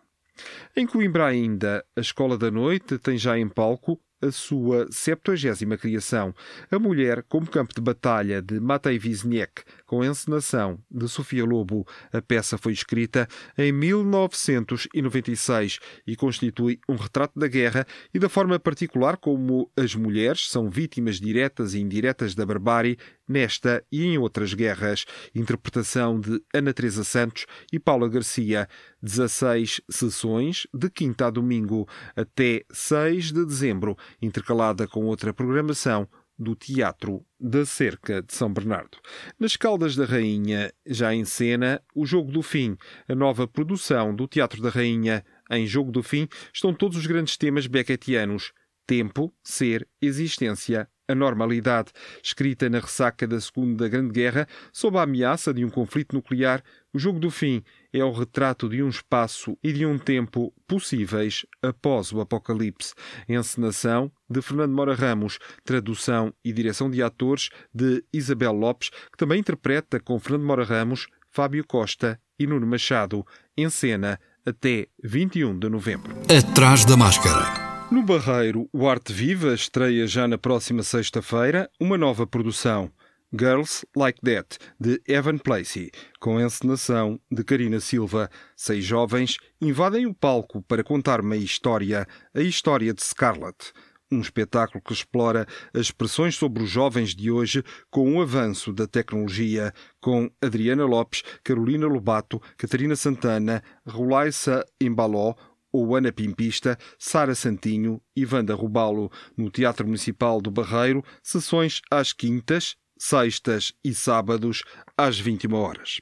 Em 0.73 0.87
Coimbra 0.87 1.25
ainda, 1.25 1.85
a 1.93 1.99
Escola 1.99 2.37
da 2.37 2.49
Noite 2.49 2.97
tem 2.97 3.17
já 3.17 3.37
em 3.37 3.49
palco 3.49 3.99
a 4.23 4.31
sua 4.31 4.87
70 4.89 5.77
criação, 5.77 6.33
A 6.71 6.79
Mulher 6.79 7.23
como 7.23 7.49
Campo 7.49 7.73
de 7.73 7.81
Batalha, 7.81 8.41
de 8.41 8.59
Matei 8.59 8.97
Wisniewski, 8.97 9.63
com 9.93 10.03
encenação 10.03 10.79
de 10.89 11.07
Sofia 11.07 11.45
Lobo. 11.45 11.85
A 12.11 12.19
peça 12.19 12.57
foi 12.57 12.73
escrita 12.73 13.27
em 13.55 13.71
1996 13.71 15.77
e 16.07 16.15
constitui 16.15 16.79
um 16.89 16.95
retrato 16.95 17.39
da 17.39 17.47
guerra 17.47 17.85
e 18.11 18.17
da 18.17 18.27
forma 18.27 18.57
particular 18.57 19.17
como 19.17 19.69
as 19.77 19.93
mulheres 19.93 20.49
são 20.49 20.67
vítimas 20.67 21.19
diretas 21.19 21.75
e 21.75 21.79
indiretas 21.79 22.33
da 22.33 22.43
barbárie 22.43 22.97
nesta 23.29 23.85
e 23.91 24.03
em 24.03 24.17
outras 24.17 24.55
guerras. 24.55 25.05
Interpretação 25.35 26.19
de 26.19 26.41
Ana 26.51 26.73
Teresa 26.73 27.03
Santos 27.03 27.45
e 27.71 27.77
Paula 27.77 28.09
Garcia. 28.09 28.67
16 28.99 29.79
sessões, 29.89 30.65
de 30.73 30.89
quinta 30.89 31.27
a 31.27 31.29
domingo, 31.29 31.87
até 32.15 32.63
6 32.71 33.33
de 33.33 33.45
dezembro, 33.45 33.95
intercalada 34.21 34.87
com 34.87 35.05
outra 35.05 35.33
programação 35.33 36.07
do 36.37 36.55
Teatro 36.55 37.25
da 37.39 37.65
Cerca 37.65 38.21
de 38.21 38.33
São 38.33 38.51
Bernardo. 38.51 38.97
Nas 39.39 39.55
Caldas 39.55 39.95
da 39.95 40.05
Rainha, 40.05 40.73
já 40.85 41.13
em 41.13 41.25
cena, 41.25 41.81
O 41.95 42.05
Jogo 42.05 42.31
do 42.31 42.41
Fim, 42.41 42.77
a 43.07 43.15
nova 43.15 43.47
produção 43.47 44.15
do 44.15 44.27
Teatro 44.27 44.61
da 44.61 44.69
Rainha. 44.69 45.23
Em 45.51 45.67
Jogo 45.67 45.91
do 45.91 46.01
Fim 46.01 46.27
estão 46.53 46.73
todos 46.73 46.97
os 46.97 47.05
grandes 47.05 47.37
temas 47.37 47.67
beckettianos: 47.67 48.51
tempo, 48.87 49.33
ser, 49.43 49.87
existência, 50.01 50.89
a 51.13 51.15
normalidade, 51.15 51.91
escrita 52.21 52.69
na 52.69 52.79
ressaca 52.79 53.25
da 53.25 53.39
Segunda 53.39 53.87
Grande 53.87 54.11
Guerra, 54.11 54.47
sob 54.71 54.97
a 54.97 55.03
ameaça 55.03 55.53
de 55.53 55.63
um 55.63 55.69
conflito 55.69 56.13
nuclear, 56.13 56.61
o 56.93 56.99
jogo 56.99 57.19
do 57.19 57.31
fim 57.31 57.63
é 57.91 58.03
o 58.03 58.11
retrato 58.11 58.67
de 58.67 58.83
um 58.83 58.89
espaço 58.89 59.57
e 59.63 59.71
de 59.71 59.85
um 59.85 59.97
tempo 59.97 60.53
possíveis 60.67 61.45
após 61.61 62.11
o 62.11 62.19
apocalipse. 62.19 62.93
Encenação 63.27 64.11
de 64.29 64.41
Fernando 64.41 64.73
Mora 64.73 64.93
Ramos, 64.93 65.39
tradução 65.63 66.33
e 66.43 66.51
direção 66.51 66.89
de 66.89 67.01
atores 67.01 67.49
de 67.73 68.03
Isabel 68.11 68.51
Lopes, 68.51 68.89
que 68.89 69.17
também 69.17 69.39
interpreta 69.39 69.99
com 69.99 70.19
Fernando 70.19 70.45
Mora 70.45 70.63
Ramos, 70.63 71.07
Fábio 71.29 71.65
Costa 71.65 72.19
e 72.37 72.45
Nuno 72.45 72.67
Machado, 72.67 73.25
em 73.57 73.69
cena 73.69 74.19
até 74.45 74.87
21 75.03 75.57
de 75.57 75.69
novembro. 75.69 76.13
Atrás 76.29 76.85
da 76.85 76.97
máscara. 76.97 77.62
No 77.93 78.01
Barreiro, 78.01 78.67
o 78.73 78.89
Arte 78.89 79.13
Viva 79.13 79.53
estreia 79.53 80.07
já 80.07 80.27
na 80.27 80.35
próxima 80.35 80.81
sexta-feira 80.81 81.69
uma 81.79 81.95
nova 81.95 82.25
produção, 82.25 82.91
Girls 83.31 83.85
Like 83.95 84.19
That, 84.19 84.57
de 84.79 84.99
Evan 85.07 85.37
Placey, 85.37 85.91
com 86.19 86.41
encenação 86.41 87.19
de 87.31 87.43
Karina 87.43 87.79
Silva. 87.79 88.31
Seis 88.57 88.83
jovens 88.83 89.37
invadem 89.61 90.07
o 90.07 90.13
palco 90.13 90.63
para 90.63 90.83
contar 90.83 91.21
uma 91.21 91.37
história, 91.37 92.07
a 92.33 92.41
história 92.41 92.91
de 92.95 93.03
Scarlett. 93.03 93.71
Um 94.11 94.21
espetáculo 94.21 94.83
que 94.83 94.93
explora 94.93 95.45
as 95.71 95.91
pressões 95.91 96.35
sobre 96.35 96.63
os 96.63 96.71
jovens 96.71 97.13
de 97.13 97.29
hoje 97.29 97.63
com 97.91 98.15
o 98.15 98.21
avanço 98.23 98.73
da 98.73 98.87
tecnologia, 98.87 99.71
com 100.01 100.31
Adriana 100.41 100.85
Lopes, 100.85 101.23
Carolina 101.43 101.85
Lobato, 101.85 102.41
Catarina 102.57 102.95
Santana, 102.95 103.63
Rolaissa 103.85 104.65
Embaló, 104.81 105.35
ou 105.73 105.95
Ana 105.95 106.11
Pimpista, 106.11 106.77
Sara 106.99 107.33
Santinho 107.33 107.99
e 108.15 108.25
Wanda 108.25 108.53
Rubalo, 108.53 109.11
no 109.35 109.49
Teatro 109.49 109.87
Municipal 109.87 110.39
do 110.39 110.51
Barreiro, 110.51 111.03
sessões 111.23 111.81
às 111.89 112.13
quintas, 112.13 112.77
sextas 112.97 113.73
e 113.83 113.93
sábados, 113.93 114.63
às 114.95 115.19
21 115.19 115.55
horas. 115.55 115.99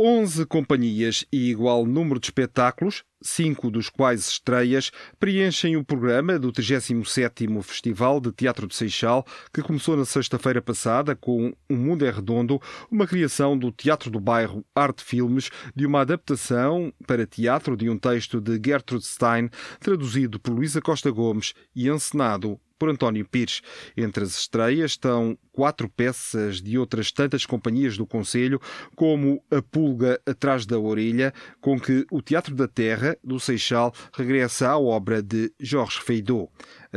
11 0.00 0.46
companhias 0.46 1.24
e 1.32 1.50
igual 1.50 1.84
número 1.84 2.20
de 2.20 2.26
espetáculos, 2.26 3.02
cinco 3.20 3.68
dos 3.68 3.88
quais 3.88 4.28
estreias, 4.28 4.92
preenchem 5.18 5.76
o 5.76 5.84
programa 5.84 6.38
do 6.38 6.52
37º 6.52 7.60
Festival 7.62 8.20
de 8.20 8.30
Teatro 8.30 8.68
de 8.68 8.76
Seixal, 8.76 9.26
que 9.52 9.60
começou 9.60 9.96
na 9.96 10.04
sexta-feira 10.04 10.62
passada 10.62 11.16
com 11.16 11.52
Um 11.68 11.76
Mundo 11.76 12.06
é 12.06 12.10
Redondo, 12.12 12.62
uma 12.88 13.08
criação 13.08 13.58
do 13.58 13.72
Teatro 13.72 14.08
do 14.08 14.20
Bairro 14.20 14.64
Arte 14.72 15.02
Filmes, 15.02 15.50
de 15.74 15.84
uma 15.84 16.02
adaptação 16.02 16.92
para 17.04 17.26
teatro 17.26 17.76
de 17.76 17.90
um 17.90 17.98
texto 17.98 18.40
de 18.40 18.60
Gertrude 18.64 19.04
Stein, 19.04 19.50
traduzido 19.80 20.38
por 20.38 20.52
Luísa 20.52 20.80
Costa 20.80 21.10
Gomes 21.10 21.54
e 21.74 21.88
encenado 21.88 22.60
por 22.78 22.88
António 22.88 23.26
Pires. 23.26 23.60
Entre 23.96 24.24
as 24.24 24.38
estreias 24.38 24.92
estão 24.92 25.36
quatro 25.52 25.88
peças 25.88 26.62
de 26.62 26.78
outras 26.78 27.10
tantas 27.10 27.44
companhias 27.44 27.96
do 27.96 28.06
Conselho, 28.06 28.60
como 28.94 29.42
A 29.50 29.60
Pulga 29.60 30.20
Atrás 30.24 30.64
da 30.64 30.78
Orelha, 30.78 31.34
com 31.60 31.78
que 31.80 32.06
o 32.10 32.22
Teatro 32.22 32.54
da 32.54 32.68
Terra, 32.68 33.16
do 33.24 33.40
Seixal, 33.40 33.92
regressa 34.12 34.68
à 34.68 34.78
obra 34.78 35.22
de 35.22 35.52
Jorge 35.58 36.00
Feidot. 36.00 36.48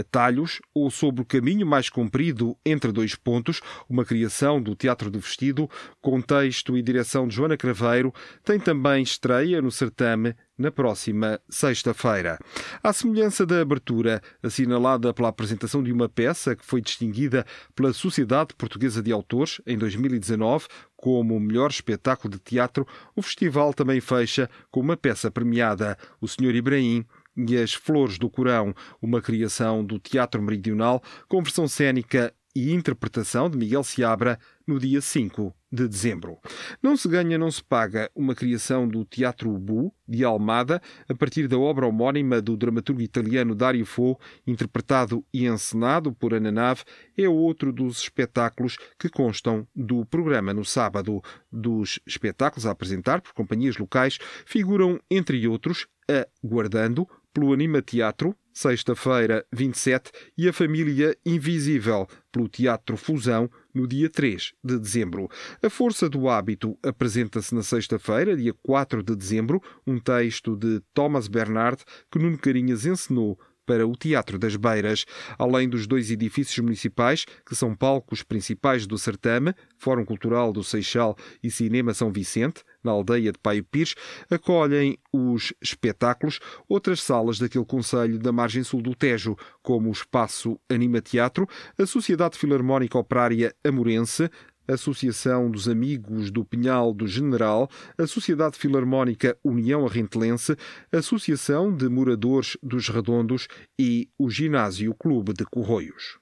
Atalhos, 0.01 0.59
ou 0.73 0.91
Sobre 0.91 1.21
o 1.21 1.25
Caminho 1.25 1.65
Mais 1.65 1.89
Comprido 1.89 2.57
entre 2.65 2.91
dois 2.91 3.15
pontos, 3.15 3.61
uma 3.89 4.05
criação 4.05 4.61
do 4.61 4.75
Teatro 4.75 5.09
do 5.09 5.19
Vestido, 5.19 5.69
com 6.01 6.21
texto 6.21 6.77
e 6.77 6.81
direção 6.81 7.27
de 7.27 7.35
Joana 7.35 7.57
Craveiro, 7.57 8.13
tem 8.43 8.59
também 8.59 9.01
estreia 9.01 9.61
no 9.61 9.71
certame 9.71 10.35
na 10.57 10.71
próxima 10.71 11.39
sexta-feira. 11.49 12.37
À 12.83 12.93
semelhança 12.93 13.45
da 13.45 13.61
abertura, 13.61 14.21
assinalada 14.43 15.13
pela 15.13 15.29
apresentação 15.29 15.81
de 15.81 15.91
uma 15.91 16.07
peça 16.07 16.55
que 16.55 16.65
foi 16.65 16.81
distinguida 16.81 17.45
pela 17.75 17.93
Sociedade 17.93 18.53
Portuguesa 18.55 19.01
de 19.01 19.11
Autores 19.11 19.59
em 19.65 19.77
2019 19.77 20.67
como 21.01 21.35
o 21.35 21.39
melhor 21.39 21.71
espetáculo 21.71 22.31
de 22.31 22.39
teatro, 22.39 22.87
o 23.15 23.23
festival 23.23 23.73
também 23.73 23.99
fecha 23.99 24.47
com 24.69 24.79
uma 24.79 24.95
peça 24.95 25.31
premiada, 25.31 25.97
O 26.21 26.27
Senhor 26.27 26.53
Ibrahim, 26.53 27.03
e 27.35 27.57
As 27.57 27.73
Flores 27.73 28.17
do 28.17 28.29
Corão, 28.29 28.73
uma 29.01 29.21
criação 29.21 29.83
do 29.83 29.99
Teatro 29.99 30.41
Meridional 30.41 31.01
com 31.27 31.41
versão 31.41 31.67
cênica 31.67 32.33
e 32.55 32.73
interpretação 32.73 33.49
de 33.49 33.57
Miguel 33.57 33.83
Seabra 33.83 34.37
no 34.67 34.79
dia 34.79 35.01
5 35.01 35.53
de 35.71 35.87
dezembro. 35.87 36.37
Não 36.83 36.97
se 36.97 37.07
ganha, 37.07 37.37
não 37.37 37.49
se 37.49 37.63
paga, 37.63 38.11
uma 38.13 38.35
criação 38.35 38.87
do 38.87 39.05
Teatro 39.05 39.49
Bu, 39.57 39.93
de 40.07 40.23
Almada, 40.23 40.81
a 41.07 41.15
partir 41.15 41.47
da 41.47 41.57
obra 41.57 41.87
homónima 41.87 42.41
do 42.41 42.57
dramaturgo 42.57 43.01
italiano 43.01 43.55
Dario 43.55 43.85
Fo, 43.85 44.19
interpretado 44.45 45.25
e 45.33 45.47
encenado 45.47 46.11
por 46.11 46.33
Ana 46.33 46.51
Nave, 46.51 46.83
é 47.17 47.27
outro 47.27 47.71
dos 47.71 48.01
espetáculos 48.01 48.77
que 48.99 49.09
constam 49.09 49.65
do 49.73 50.05
programa 50.05 50.53
no 50.53 50.65
sábado. 50.65 51.21
Dos 51.49 51.99
espetáculos 52.05 52.65
a 52.65 52.71
apresentar 52.71 53.21
por 53.21 53.33
companhias 53.33 53.77
locais 53.77 54.17
figuram, 54.45 54.99
entre 55.09 55.47
outros, 55.47 55.87
a 56.09 56.27
Guardando, 56.43 57.07
pelo 57.33 57.53
Anima 57.53 57.81
Teatro, 57.81 58.35
sexta-feira 58.53 59.45
27, 59.51 60.11
e 60.37 60.47
A 60.47 60.53
Família 60.53 61.15
Invisível, 61.25 62.07
pelo 62.31 62.47
Teatro 62.47 62.97
Fusão, 62.97 63.49
no 63.73 63.87
dia 63.87 64.09
3 64.09 64.53
de 64.63 64.77
dezembro. 64.77 65.29
A 65.63 65.69
Força 65.69 66.09
do 66.09 66.27
Hábito 66.29 66.77
apresenta-se 66.83 67.55
na 67.55 67.63
sexta-feira, 67.63 68.35
dia 68.35 68.53
4 68.61 69.01
de 69.01 69.15
dezembro, 69.15 69.61
um 69.87 69.99
texto 69.99 70.55
de 70.55 70.81
Thomas 70.93 71.27
Bernard 71.27 71.83
que 72.11 72.19
Nuno 72.19 72.37
Carinhas 72.37 72.85
encenou 72.85 73.39
para 73.65 73.87
o 73.87 73.95
Teatro 73.95 74.37
das 74.37 74.55
Beiras, 74.55 75.05
além 75.37 75.69
dos 75.69 75.87
dois 75.87 76.11
edifícios 76.11 76.57
municipais, 76.59 77.25
que 77.45 77.55
são 77.55 77.75
palcos 77.75 78.23
principais 78.23 78.85
do 78.85 78.97
certame, 78.97 79.53
Fórum 79.77 80.05
Cultural 80.05 80.51
do 80.51 80.63
Seixal 80.63 81.15
e 81.43 81.49
Cinema 81.49 81.93
São 81.93 82.11
Vicente, 82.11 82.63
na 82.83 82.91
aldeia 82.91 83.31
de 83.31 83.37
Paio 83.37 83.63
Pires, 83.63 83.95
acolhem 84.29 84.97
os 85.13 85.53
espetáculos. 85.61 86.39
Outras 86.67 87.01
salas 87.01 87.39
daquele 87.39 87.65
Conselho 87.65 88.17
da 88.19 88.31
margem 88.31 88.63
sul 88.63 88.81
do 88.81 88.95
Tejo, 88.95 89.35
como 89.61 89.89
o 89.89 89.91
Espaço 89.91 90.59
Anima 90.69 91.01
Teatro, 91.01 91.47
a 91.77 91.85
Sociedade 91.85 92.37
Filarmónica 92.37 92.97
Operária 92.97 93.53
Amorense, 93.63 94.29
Associação 94.67 95.49
dos 95.49 95.67
Amigos 95.67 96.31
do 96.31 96.45
Pinhal 96.45 96.93
do 96.93 97.07
General, 97.07 97.69
a 97.97 98.07
Sociedade 98.07 98.57
Filarmónica 98.57 99.37
União 99.43 99.85
Arrentelense, 99.85 100.55
Associação 100.91 101.75
de 101.75 101.89
Moradores 101.89 102.57
dos 102.61 102.89
Redondos 102.89 103.47
e 103.77 104.09
o 104.17 104.29
Ginásio 104.29 104.93
Clube 104.93 105.33
de 105.33 105.45
Corroios. 105.45 106.19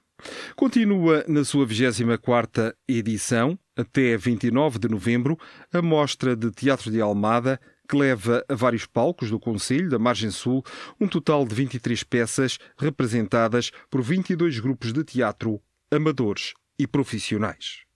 Continua 0.54 1.24
na 1.26 1.44
sua 1.44 1.66
24ª 1.66 2.74
edição, 2.86 3.58
até 3.76 4.16
29 4.16 4.78
de 4.78 4.88
novembro, 4.88 5.38
a 5.72 5.80
Mostra 5.80 6.36
de 6.36 6.50
Teatro 6.50 6.90
de 6.90 7.00
Almada, 7.00 7.60
que 7.88 7.96
leva 7.96 8.44
a 8.48 8.54
vários 8.54 8.86
palcos 8.86 9.30
do 9.30 9.40
Conselho 9.40 9.90
da 9.90 9.98
Margem 9.98 10.30
Sul 10.30 10.62
um 11.00 11.08
total 11.08 11.44
de 11.44 11.54
23 11.54 12.04
peças 12.04 12.58
representadas 12.78 13.70
por 13.90 14.00
22 14.02 14.60
grupos 14.60 14.92
de 14.92 15.02
teatro, 15.02 15.60
amadores 15.90 16.54
e 16.78 16.86
profissionais. 16.86 17.89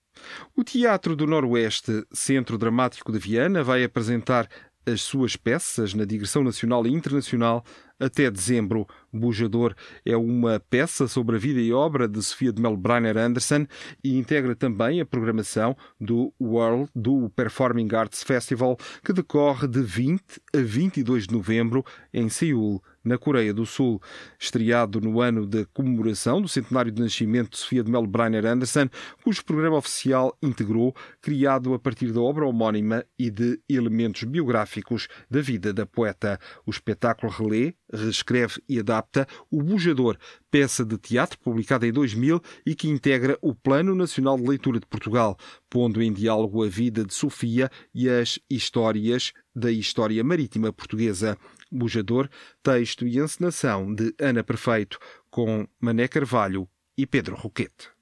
O 0.55 0.63
Teatro 0.63 1.15
do 1.15 1.27
Noroeste, 1.27 2.05
Centro 2.11 2.57
Dramático 2.57 3.11
de 3.11 3.19
Viana, 3.19 3.63
vai 3.63 3.83
apresentar 3.83 4.47
as 4.85 5.01
suas 5.01 5.35
peças 5.35 5.93
na 5.93 6.05
digressão 6.05 6.43
nacional 6.43 6.85
e 6.85 6.93
internacional 6.93 7.63
até 7.99 8.29
dezembro. 8.29 8.85
Bujador 9.11 9.73
é 10.05 10.15
uma 10.15 10.59
peça 10.59 11.07
sobre 11.07 11.37
a 11.37 11.39
vida 11.39 11.59
e 11.59 11.73
obra 11.73 12.07
de 12.07 12.21
Sofia 12.21 12.53
de 12.53 12.61
Melbreiner 12.61 13.17
Anderson 13.17 13.65
e 14.03 14.17
integra 14.17 14.55
também 14.55 15.01
a 15.01 15.05
programação 15.05 15.75
do 15.99 16.33
World 16.39 16.89
do 16.95 17.29
Performing 17.35 17.93
Arts 17.95 18.23
Festival, 18.23 18.77
que 19.03 19.13
decorre 19.13 19.67
de 19.67 19.81
20 19.81 20.21
a 20.53 20.59
22 20.59 21.27
de 21.27 21.33
novembro 21.33 21.83
em 22.13 22.29
Seul, 22.29 22.81
na 23.05 23.17
Coreia 23.17 23.53
do 23.53 23.65
Sul. 23.65 24.01
Estreado 24.39 24.99
no 24.99 25.21
ano 25.21 25.45
da 25.45 25.63
comemoração 25.65 26.41
do 26.41 26.47
centenário 26.47 26.91
de 26.91 27.01
nascimento 27.01 27.51
de 27.51 27.57
Sofia 27.59 27.83
de 27.83 27.91
Melbreiner 27.91 28.45
Anderson, 28.45 28.89
cujo 29.23 29.45
programa 29.45 29.77
oficial 29.77 30.35
integrou, 30.41 30.93
criado 31.21 31.73
a 31.73 31.79
partir 31.79 32.11
da 32.11 32.19
obra 32.19 32.45
homónima 32.45 33.05
e 33.17 33.29
de 33.29 33.59
elementos 33.69 34.23
biográficos 34.23 35.07
da 35.29 35.41
vida 35.41 35.71
da 35.71 35.85
poeta. 35.85 36.39
O 36.65 36.71
espetáculo 36.71 37.31
relê, 37.31 37.75
reescreve 37.93 38.61
e 38.67 38.79
adapta 38.79 39.27
O 39.51 39.61
Bujador, 39.61 40.17
peça 40.49 40.83
de 40.83 40.97
teatro 40.97 41.37
publicada 41.39 41.85
em 41.85 41.91
2000 41.91 42.41
e 42.65 42.73
que 42.73 42.87
integra 42.87 43.37
o 43.41 43.53
Plano 43.53 43.93
Nacional 43.93 44.37
de 44.37 44.47
Leitura 44.47 44.79
de 44.79 44.87
Portugal, 44.87 45.37
pondo 45.69 46.01
em 46.01 46.11
diálogo 46.11 46.63
a 46.63 46.67
vida 46.67 47.03
de 47.03 47.13
Sofia 47.13 47.69
e 47.93 48.09
as 48.09 48.39
histórias 48.49 49.33
da 49.55 49.71
história 49.71 50.23
marítima 50.23 50.71
portuguesa. 50.71 51.37
Bujador, 51.75 52.29
texto 52.63 53.05
e 53.05 53.19
encenação 53.19 53.93
de 53.93 54.13
Ana 54.19 54.43
Perfeito, 54.43 54.97
com 55.29 55.67
Mané 55.79 56.07
Carvalho 56.07 56.67
e 56.97 57.05
Pedro 57.05 57.35
Roquete. 57.35 57.94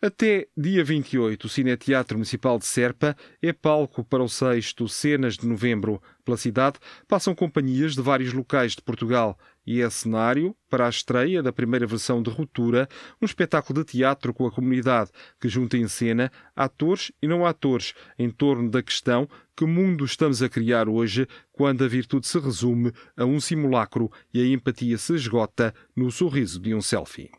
Até 0.00 0.46
dia 0.56 0.84
28, 0.84 1.44
o 1.44 1.48
Cineteatro 1.48 2.16
Municipal 2.16 2.58
de 2.58 2.66
Serpa 2.66 3.16
é 3.42 3.52
palco 3.52 4.04
para 4.04 4.22
o 4.22 4.28
sexto 4.28 4.88
Cenas 4.88 5.36
de 5.36 5.46
Novembro. 5.46 6.02
Pela 6.24 6.36
cidade 6.36 6.78
passam 7.08 7.34
companhias 7.34 7.94
de 7.94 8.02
vários 8.02 8.32
locais 8.32 8.72
de 8.72 8.82
Portugal 8.82 9.38
e 9.66 9.82
é 9.82 9.90
cenário 9.90 10.54
para 10.70 10.86
a 10.86 10.88
estreia 10.88 11.42
da 11.42 11.52
primeira 11.52 11.86
versão 11.86 12.22
de 12.22 12.30
Ruptura, 12.30 12.88
um 13.20 13.24
espetáculo 13.24 13.82
de 13.82 13.92
teatro 13.92 14.32
com 14.32 14.46
a 14.46 14.50
comunidade 14.50 15.10
que 15.40 15.48
junta 15.48 15.76
em 15.76 15.88
cena 15.88 16.30
atores 16.54 17.10
e 17.20 17.26
não 17.26 17.44
atores 17.44 17.94
em 18.18 18.30
torno 18.30 18.70
da 18.70 18.82
questão 18.82 19.28
que 19.56 19.64
mundo 19.64 20.04
estamos 20.04 20.42
a 20.42 20.48
criar 20.48 20.88
hoje 20.88 21.26
quando 21.52 21.82
a 21.82 21.88
virtude 21.88 22.26
se 22.26 22.38
resume 22.38 22.92
a 23.16 23.24
um 23.24 23.40
simulacro 23.40 24.10
e 24.32 24.40
a 24.40 24.46
empatia 24.46 24.98
se 24.98 25.14
esgota 25.14 25.74
no 25.96 26.10
sorriso 26.10 26.60
de 26.60 26.74
um 26.74 26.82
selfie. 26.82 27.30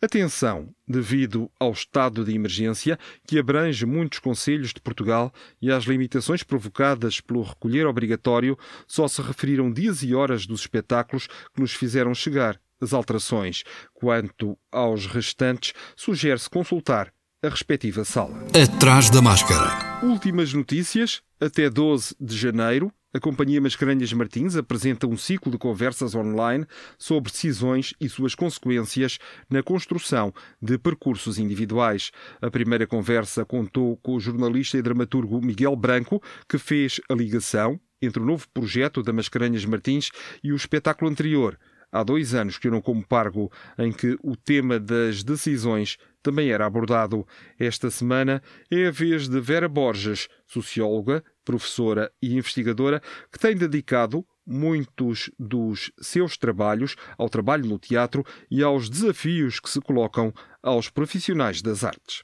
Atenção, 0.00 0.68
devido 0.86 1.50
ao 1.58 1.72
estado 1.72 2.24
de 2.24 2.34
emergência 2.34 2.98
que 3.26 3.38
abrange 3.38 3.86
muitos 3.86 4.18
conselhos 4.18 4.72
de 4.72 4.80
Portugal 4.80 5.32
e 5.60 5.70
às 5.70 5.84
limitações 5.84 6.42
provocadas 6.42 7.20
pelo 7.20 7.42
recolher 7.42 7.86
obrigatório, 7.86 8.58
só 8.86 9.08
se 9.08 9.22
referiram 9.22 9.72
dias 9.72 10.02
e 10.02 10.14
horas 10.14 10.46
dos 10.46 10.60
espetáculos 10.60 11.26
que 11.26 11.60
nos 11.60 11.72
fizeram 11.72 12.14
chegar 12.14 12.60
as 12.80 12.92
alterações. 12.92 13.64
Quanto 13.94 14.58
aos 14.70 15.06
restantes, 15.06 15.72
sugere-se 15.96 16.50
consultar 16.50 17.12
a 17.42 17.48
respectiva 17.48 18.04
sala. 18.04 18.44
Atrás 18.54 19.10
da 19.10 19.22
máscara. 19.22 20.04
Últimas 20.04 20.52
notícias. 20.52 21.22
Até 21.38 21.68
12 21.68 22.16
de 22.18 22.34
janeiro, 22.34 22.90
a 23.16 23.20
Companhia 23.20 23.62
Mascarenhas 23.62 24.12
Martins 24.12 24.56
apresenta 24.56 25.06
um 25.06 25.16
ciclo 25.16 25.50
de 25.50 25.56
conversas 25.56 26.14
online 26.14 26.66
sobre 26.98 27.32
decisões 27.32 27.94
e 27.98 28.10
suas 28.10 28.34
consequências 28.34 29.18
na 29.48 29.62
construção 29.62 30.34
de 30.60 30.76
percursos 30.76 31.38
individuais. 31.38 32.10
A 32.42 32.50
primeira 32.50 32.86
conversa 32.86 33.42
contou 33.42 33.96
com 34.02 34.16
o 34.16 34.20
jornalista 34.20 34.76
e 34.76 34.82
dramaturgo 34.82 35.40
Miguel 35.40 35.74
Branco, 35.74 36.22
que 36.46 36.58
fez 36.58 37.00
a 37.08 37.14
ligação 37.14 37.80
entre 38.02 38.22
o 38.22 38.26
novo 38.26 38.46
projeto 38.52 39.02
da 39.02 39.14
Mascarenhas 39.14 39.64
Martins 39.64 40.10
e 40.44 40.52
o 40.52 40.56
espetáculo 40.56 41.10
anterior, 41.10 41.58
há 41.90 42.02
dois 42.02 42.34
anos 42.34 42.58
que 42.58 42.68
eu 42.68 42.72
não 42.72 42.82
como 42.82 43.02
pargo, 43.02 43.50
em 43.78 43.92
que 43.92 44.18
o 44.22 44.36
tema 44.36 44.78
das 44.78 45.24
decisões 45.24 45.96
também 46.22 46.50
era 46.50 46.66
abordado. 46.66 47.26
Esta 47.58 47.90
semana 47.90 48.42
é 48.70 48.88
a 48.88 48.90
vez 48.90 49.26
de 49.26 49.40
Vera 49.40 49.68
Borges, 49.68 50.28
socióloga, 50.46 51.24
professora 51.46 52.12
e 52.20 52.34
investigadora, 52.34 53.00
que 53.32 53.38
tem 53.38 53.56
dedicado 53.56 54.26
muitos 54.44 55.30
dos 55.38 55.92
seus 56.00 56.36
trabalhos 56.36 56.96
ao 57.16 57.30
trabalho 57.30 57.66
no 57.66 57.78
teatro 57.78 58.24
e 58.50 58.62
aos 58.62 58.90
desafios 58.90 59.58
que 59.60 59.70
se 59.70 59.80
colocam 59.80 60.34
aos 60.62 60.90
profissionais 60.90 61.62
das 61.62 61.84
artes. 61.84 62.22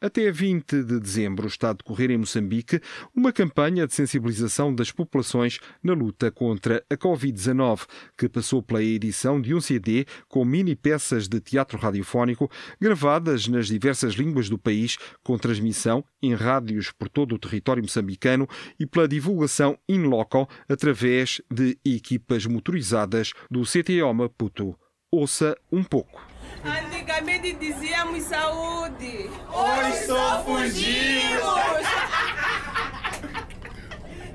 Até 0.00 0.30
20 0.30 0.82
de 0.82 1.00
dezembro 1.00 1.46
está 1.46 1.70
a 1.70 1.72
decorrer 1.72 2.10
em 2.10 2.18
Moçambique 2.18 2.80
uma 3.14 3.32
campanha 3.32 3.86
de 3.86 3.94
sensibilização 3.94 4.74
das 4.74 4.90
populações 4.90 5.58
na 5.82 5.92
luta 5.92 6.30
contra 6.30 6.84
a 6.90 6.96
Covid-19, 6.96 7.86
que 8.16 8.28
passou 8.28 8.62
pela 8.62 8.82
edição 8.82 9.40
de 9.40 9.54
um 9.54 9.60
CD 9.60 10.06
com 10.28 10.44
mini 10.44 10.76
peças 10.76 11.28
de 11.28 11.40
teatro 11.40 11.78
radiofónico 11.78 12.50
gravadas 12.80 13.48
nas 13.48 13.68
diversas 13.68 14.14
línguas 14.14 14.48
do 14.48 14.58
país, 14.58 14.98
com 15.22 15.38
transmissão 15.38 16.04
em 16.22 16.34
rádios 16.34 16.90
por 16.90 17.08
todo 17.08 17.34
o 17.34 17.38
território 17.38 17.82
moçambicano 17.82 18.48
e 18.78 18.86
pela 18.86 19.08
divulgação 19.08 19.78
in 19.88 20.02
loco 20.02 20.48
através 20.68 21.40
de 21.50 21.78
equipas 21.84 22.46
motorizadas 22.46 23.32
do 23.50 23.62
CTO 23.62 24.12
Maputo. 24.12 24.76
Ouça 25.10 25.56
um 25.70 25.82
pouco. 25.82 26.33
Antigamente 26.62 27.52
dizíamos 27.54 28.24
saúde. 28.24 29.30
Hoje 29.52 30.06
só 30.06 30.44
fugimos. 30.44 31.42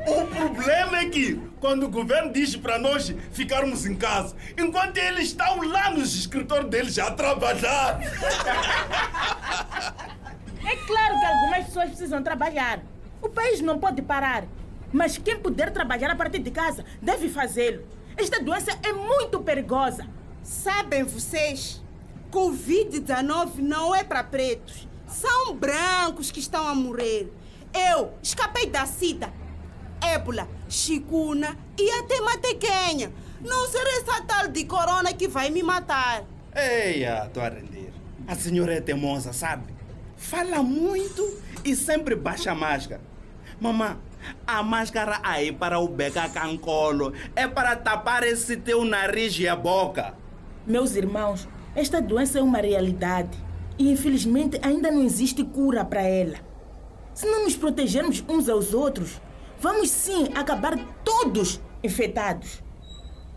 O 0.08 0.26
problema 0.28 1.00
é 1.00 1.10
que 1.10 1.36
quando 1.60 1.84
o 1.84 1.90
governo 1.90 2.32
diz 2.32 2.56
para 2.56 2.80
nós 2.80 3.14
ficarmos 3.32 3.86
em 3.86 3.96
casa, 3.96 4.36
enquanto 4.58 4.98
eles 4.98 5.28
estão 5.28 5.62
lá 5.62 5.92
nos 5.92 6.16
escritórios 6.16 6.70
deles 6.70 6.98
a 6.98 7.12
trabalhar. 7.12 8.00
É 10.66 10.76
claro 10.88 11.20
que 11.20 11.26
algumas 11.26 11.66
pessoas 11.66 11.90
precisam 11.90 12.24
trabalhar. 12.24 12.80
O 13.22 13.30
país 13.30 13.62
não 13.62 13.80
pode 13.80 14.02
parar. 14.02 14.46
Mas 14.92 15.18
quem 15.18 15.38
puder 15.38 15.72
trabalhar 15.72 16.10
a 16.12 16.16
partir 16.16 16.40
de 16.40 16.50
casa 16.52 16.84
deve 17.02 17.30
fazê-lo. 17.30 17.84
Esta 18.18 18.42
doença 18.42 18.78
é 18.84 18.92
muito 18.92 19.40
perigosa. 19.42 20.08
Sabem 20.42 21.04
vocês? 21.04 21.82
Covid-19 22.32 23.58
não 23.58 23.96
é 23.96 24.04
para 24.04 24.24
pretos. 24.24 24.88
São 25.08 25.56
brancos 25.56 26.32
que 26.32 26.40
estão 26.40 26.68
a 26.68 26.76
morrer. 26.76 27.32
Eu 27.74 28.14
escapei 28.22 28.68
da 28.68 28.86
sida, 28.86 29.32
ébola, 30.02 30.48
chicuna 30.68 31.58
e 31.78 31.90
até 31.92 32.22
matequenha. 32.22 33.12
Não 33.42 33.68
será 33.68 33.90
essa 33.98 34.22
tal 34.24 34.48
de 34.48 34.66
corona 34.66 35.14
que 35.14 35.28
vai 35.28 35.50
me 35.50 35.64
matar. 35.64 36.24
Eia, 36.56 37.26
estou 37.26 37.44
a 37.44 37.50
render. 37.50 37.92
A 38.28 38.36
senhora 38.36 38.74
é 38.74 38.82
teimosa, 38.82 39.34
sabe? 39.34 39.74
Fala 40.18 40.62
muito 40.62 41.42
e 41.64 41.76
sempre 41.76 42.16
baixa 42.16 42.52
a 42.52 42.56
máscara. 42.56 43.02
Mamã, 43.60 43.98
a 44.46 44.62
máscara 44.62 45.20
aí 45.24 45.52
para 45.52 45.80
o 45.80 45.88
beca 45.88 46.28
cancolo 46.30 47.14
é 47.36 47.48
para 47.48 47.76
tapar 47.76 48.24
esse 48.24 48.58
teu 48.58 48.84
nariz 48.84 49.38
e 49.40 49.48
a 49.48 49.56
boca. 49.56 50.14
Meus 50.68 50.96
irmãos, 50.96 51.48
esta 51.80 52.02
doença 52.02 52.40
é 52.40 52.42
uma 52.42 52.58
realidade 52.58 53.38
e, 53.78 53.90
infelizmente, 53.90 54.60
ainda 54.62 54.92
não 54.92 55.02
existe 55.02 55.44
cura 55.46 55.86
para 55.86 56.02
ela. 56.02 56.36
Se 57.14 57.26
não 57.26 57.46
nos 57.46 57.56
protegermos 57.56 58.24
uns 58.28 58.50
aos 58.50 58.74
outros, 58.74 59.22
vamos 59.62 59.90
sim 59.90 60.28
acabar 60.36 60.78
todos 61.06 61.62
infectados. 61.82 62.62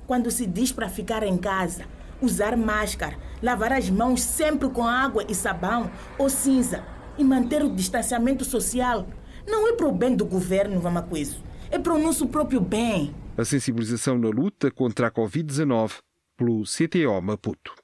Quando 0.09 0.29
se 0.31 0.45
diz 0.45 0.73
para 0.73 0.89
ficar 0.89 1.23
em 1.23 1.39
casa, 1.39 1.85
usar 2.21 2.57
máscara, 2.57 3.17
lavar 3.41 3.73
as 3.73 3.89
mãos 3.89 4.23
sempre 4.23 4.69
com 4.69 4.85
água 4.85 5.25
e 5.29 5.35
sabão 5.35 5.89
ou 6.19 6.29
cinza 6.29 6.85
e 7.17 7.23
manter 7.23 7.63
o 7.63 7.73
distanciamento 7.73 8.45
social, 8.45 9.07
não 9.47 9.69
é 9.69 9.73
para 9.75 9.87
o 9.87 9.93
bem 9.93 10.17
do 10.17 10.25
governo, 10.25 10.83
isso. 11.17 11.43
É 11.71 11.79
para 11.79 11.95
o 11.95 11.99
nosso 11.99 12.27
próprio 12.27 12.61
bem. 12.61 13.15
A 13.37 13.45
sensibilização 13.45 14.19
na 14.19 14.29
luta 14.29 14.69
contra 14.71 15.07
a 15.07 15.11
Covid-19 15.13 15.99
pelo 16.37 16.65
CTO 16.65 17.23
Maputo. 17.23 17.82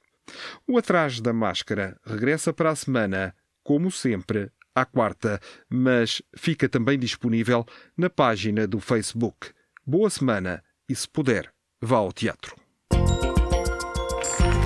O 0.67 0.79
Atrás 0.79 1.21
da 1.21 1.33
Máscara 1.33 1.99
regressa 2.05 2.53
para 2.53 2.71
a 2.71 2.77
semana, 2.77 3.35
como 3.63 3.91
sempre, 3.91 4.51
à 4.75 4.85
quarta, 4.85 5.41
mas 5.69 6.23
fica 6.37 6.69
também 6.69 6.99
disponível 6.99 7.67
na 7.97 8.09
página 8.09 8.67
do 8.67 8.81
Facebook. 8.81 9.51
Boa 9.87 10.11
semana 10.11 10.63
e, 10.89 10.95
se 10.95 11.09
puder, 11.09 11.53
vá 11.81 11.97
ao 11.97 12.13
teatro. 12.13 12.57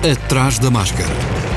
Atrás 0.03 0.59
da 0.59 0.69
Máscara. 0.69 1.52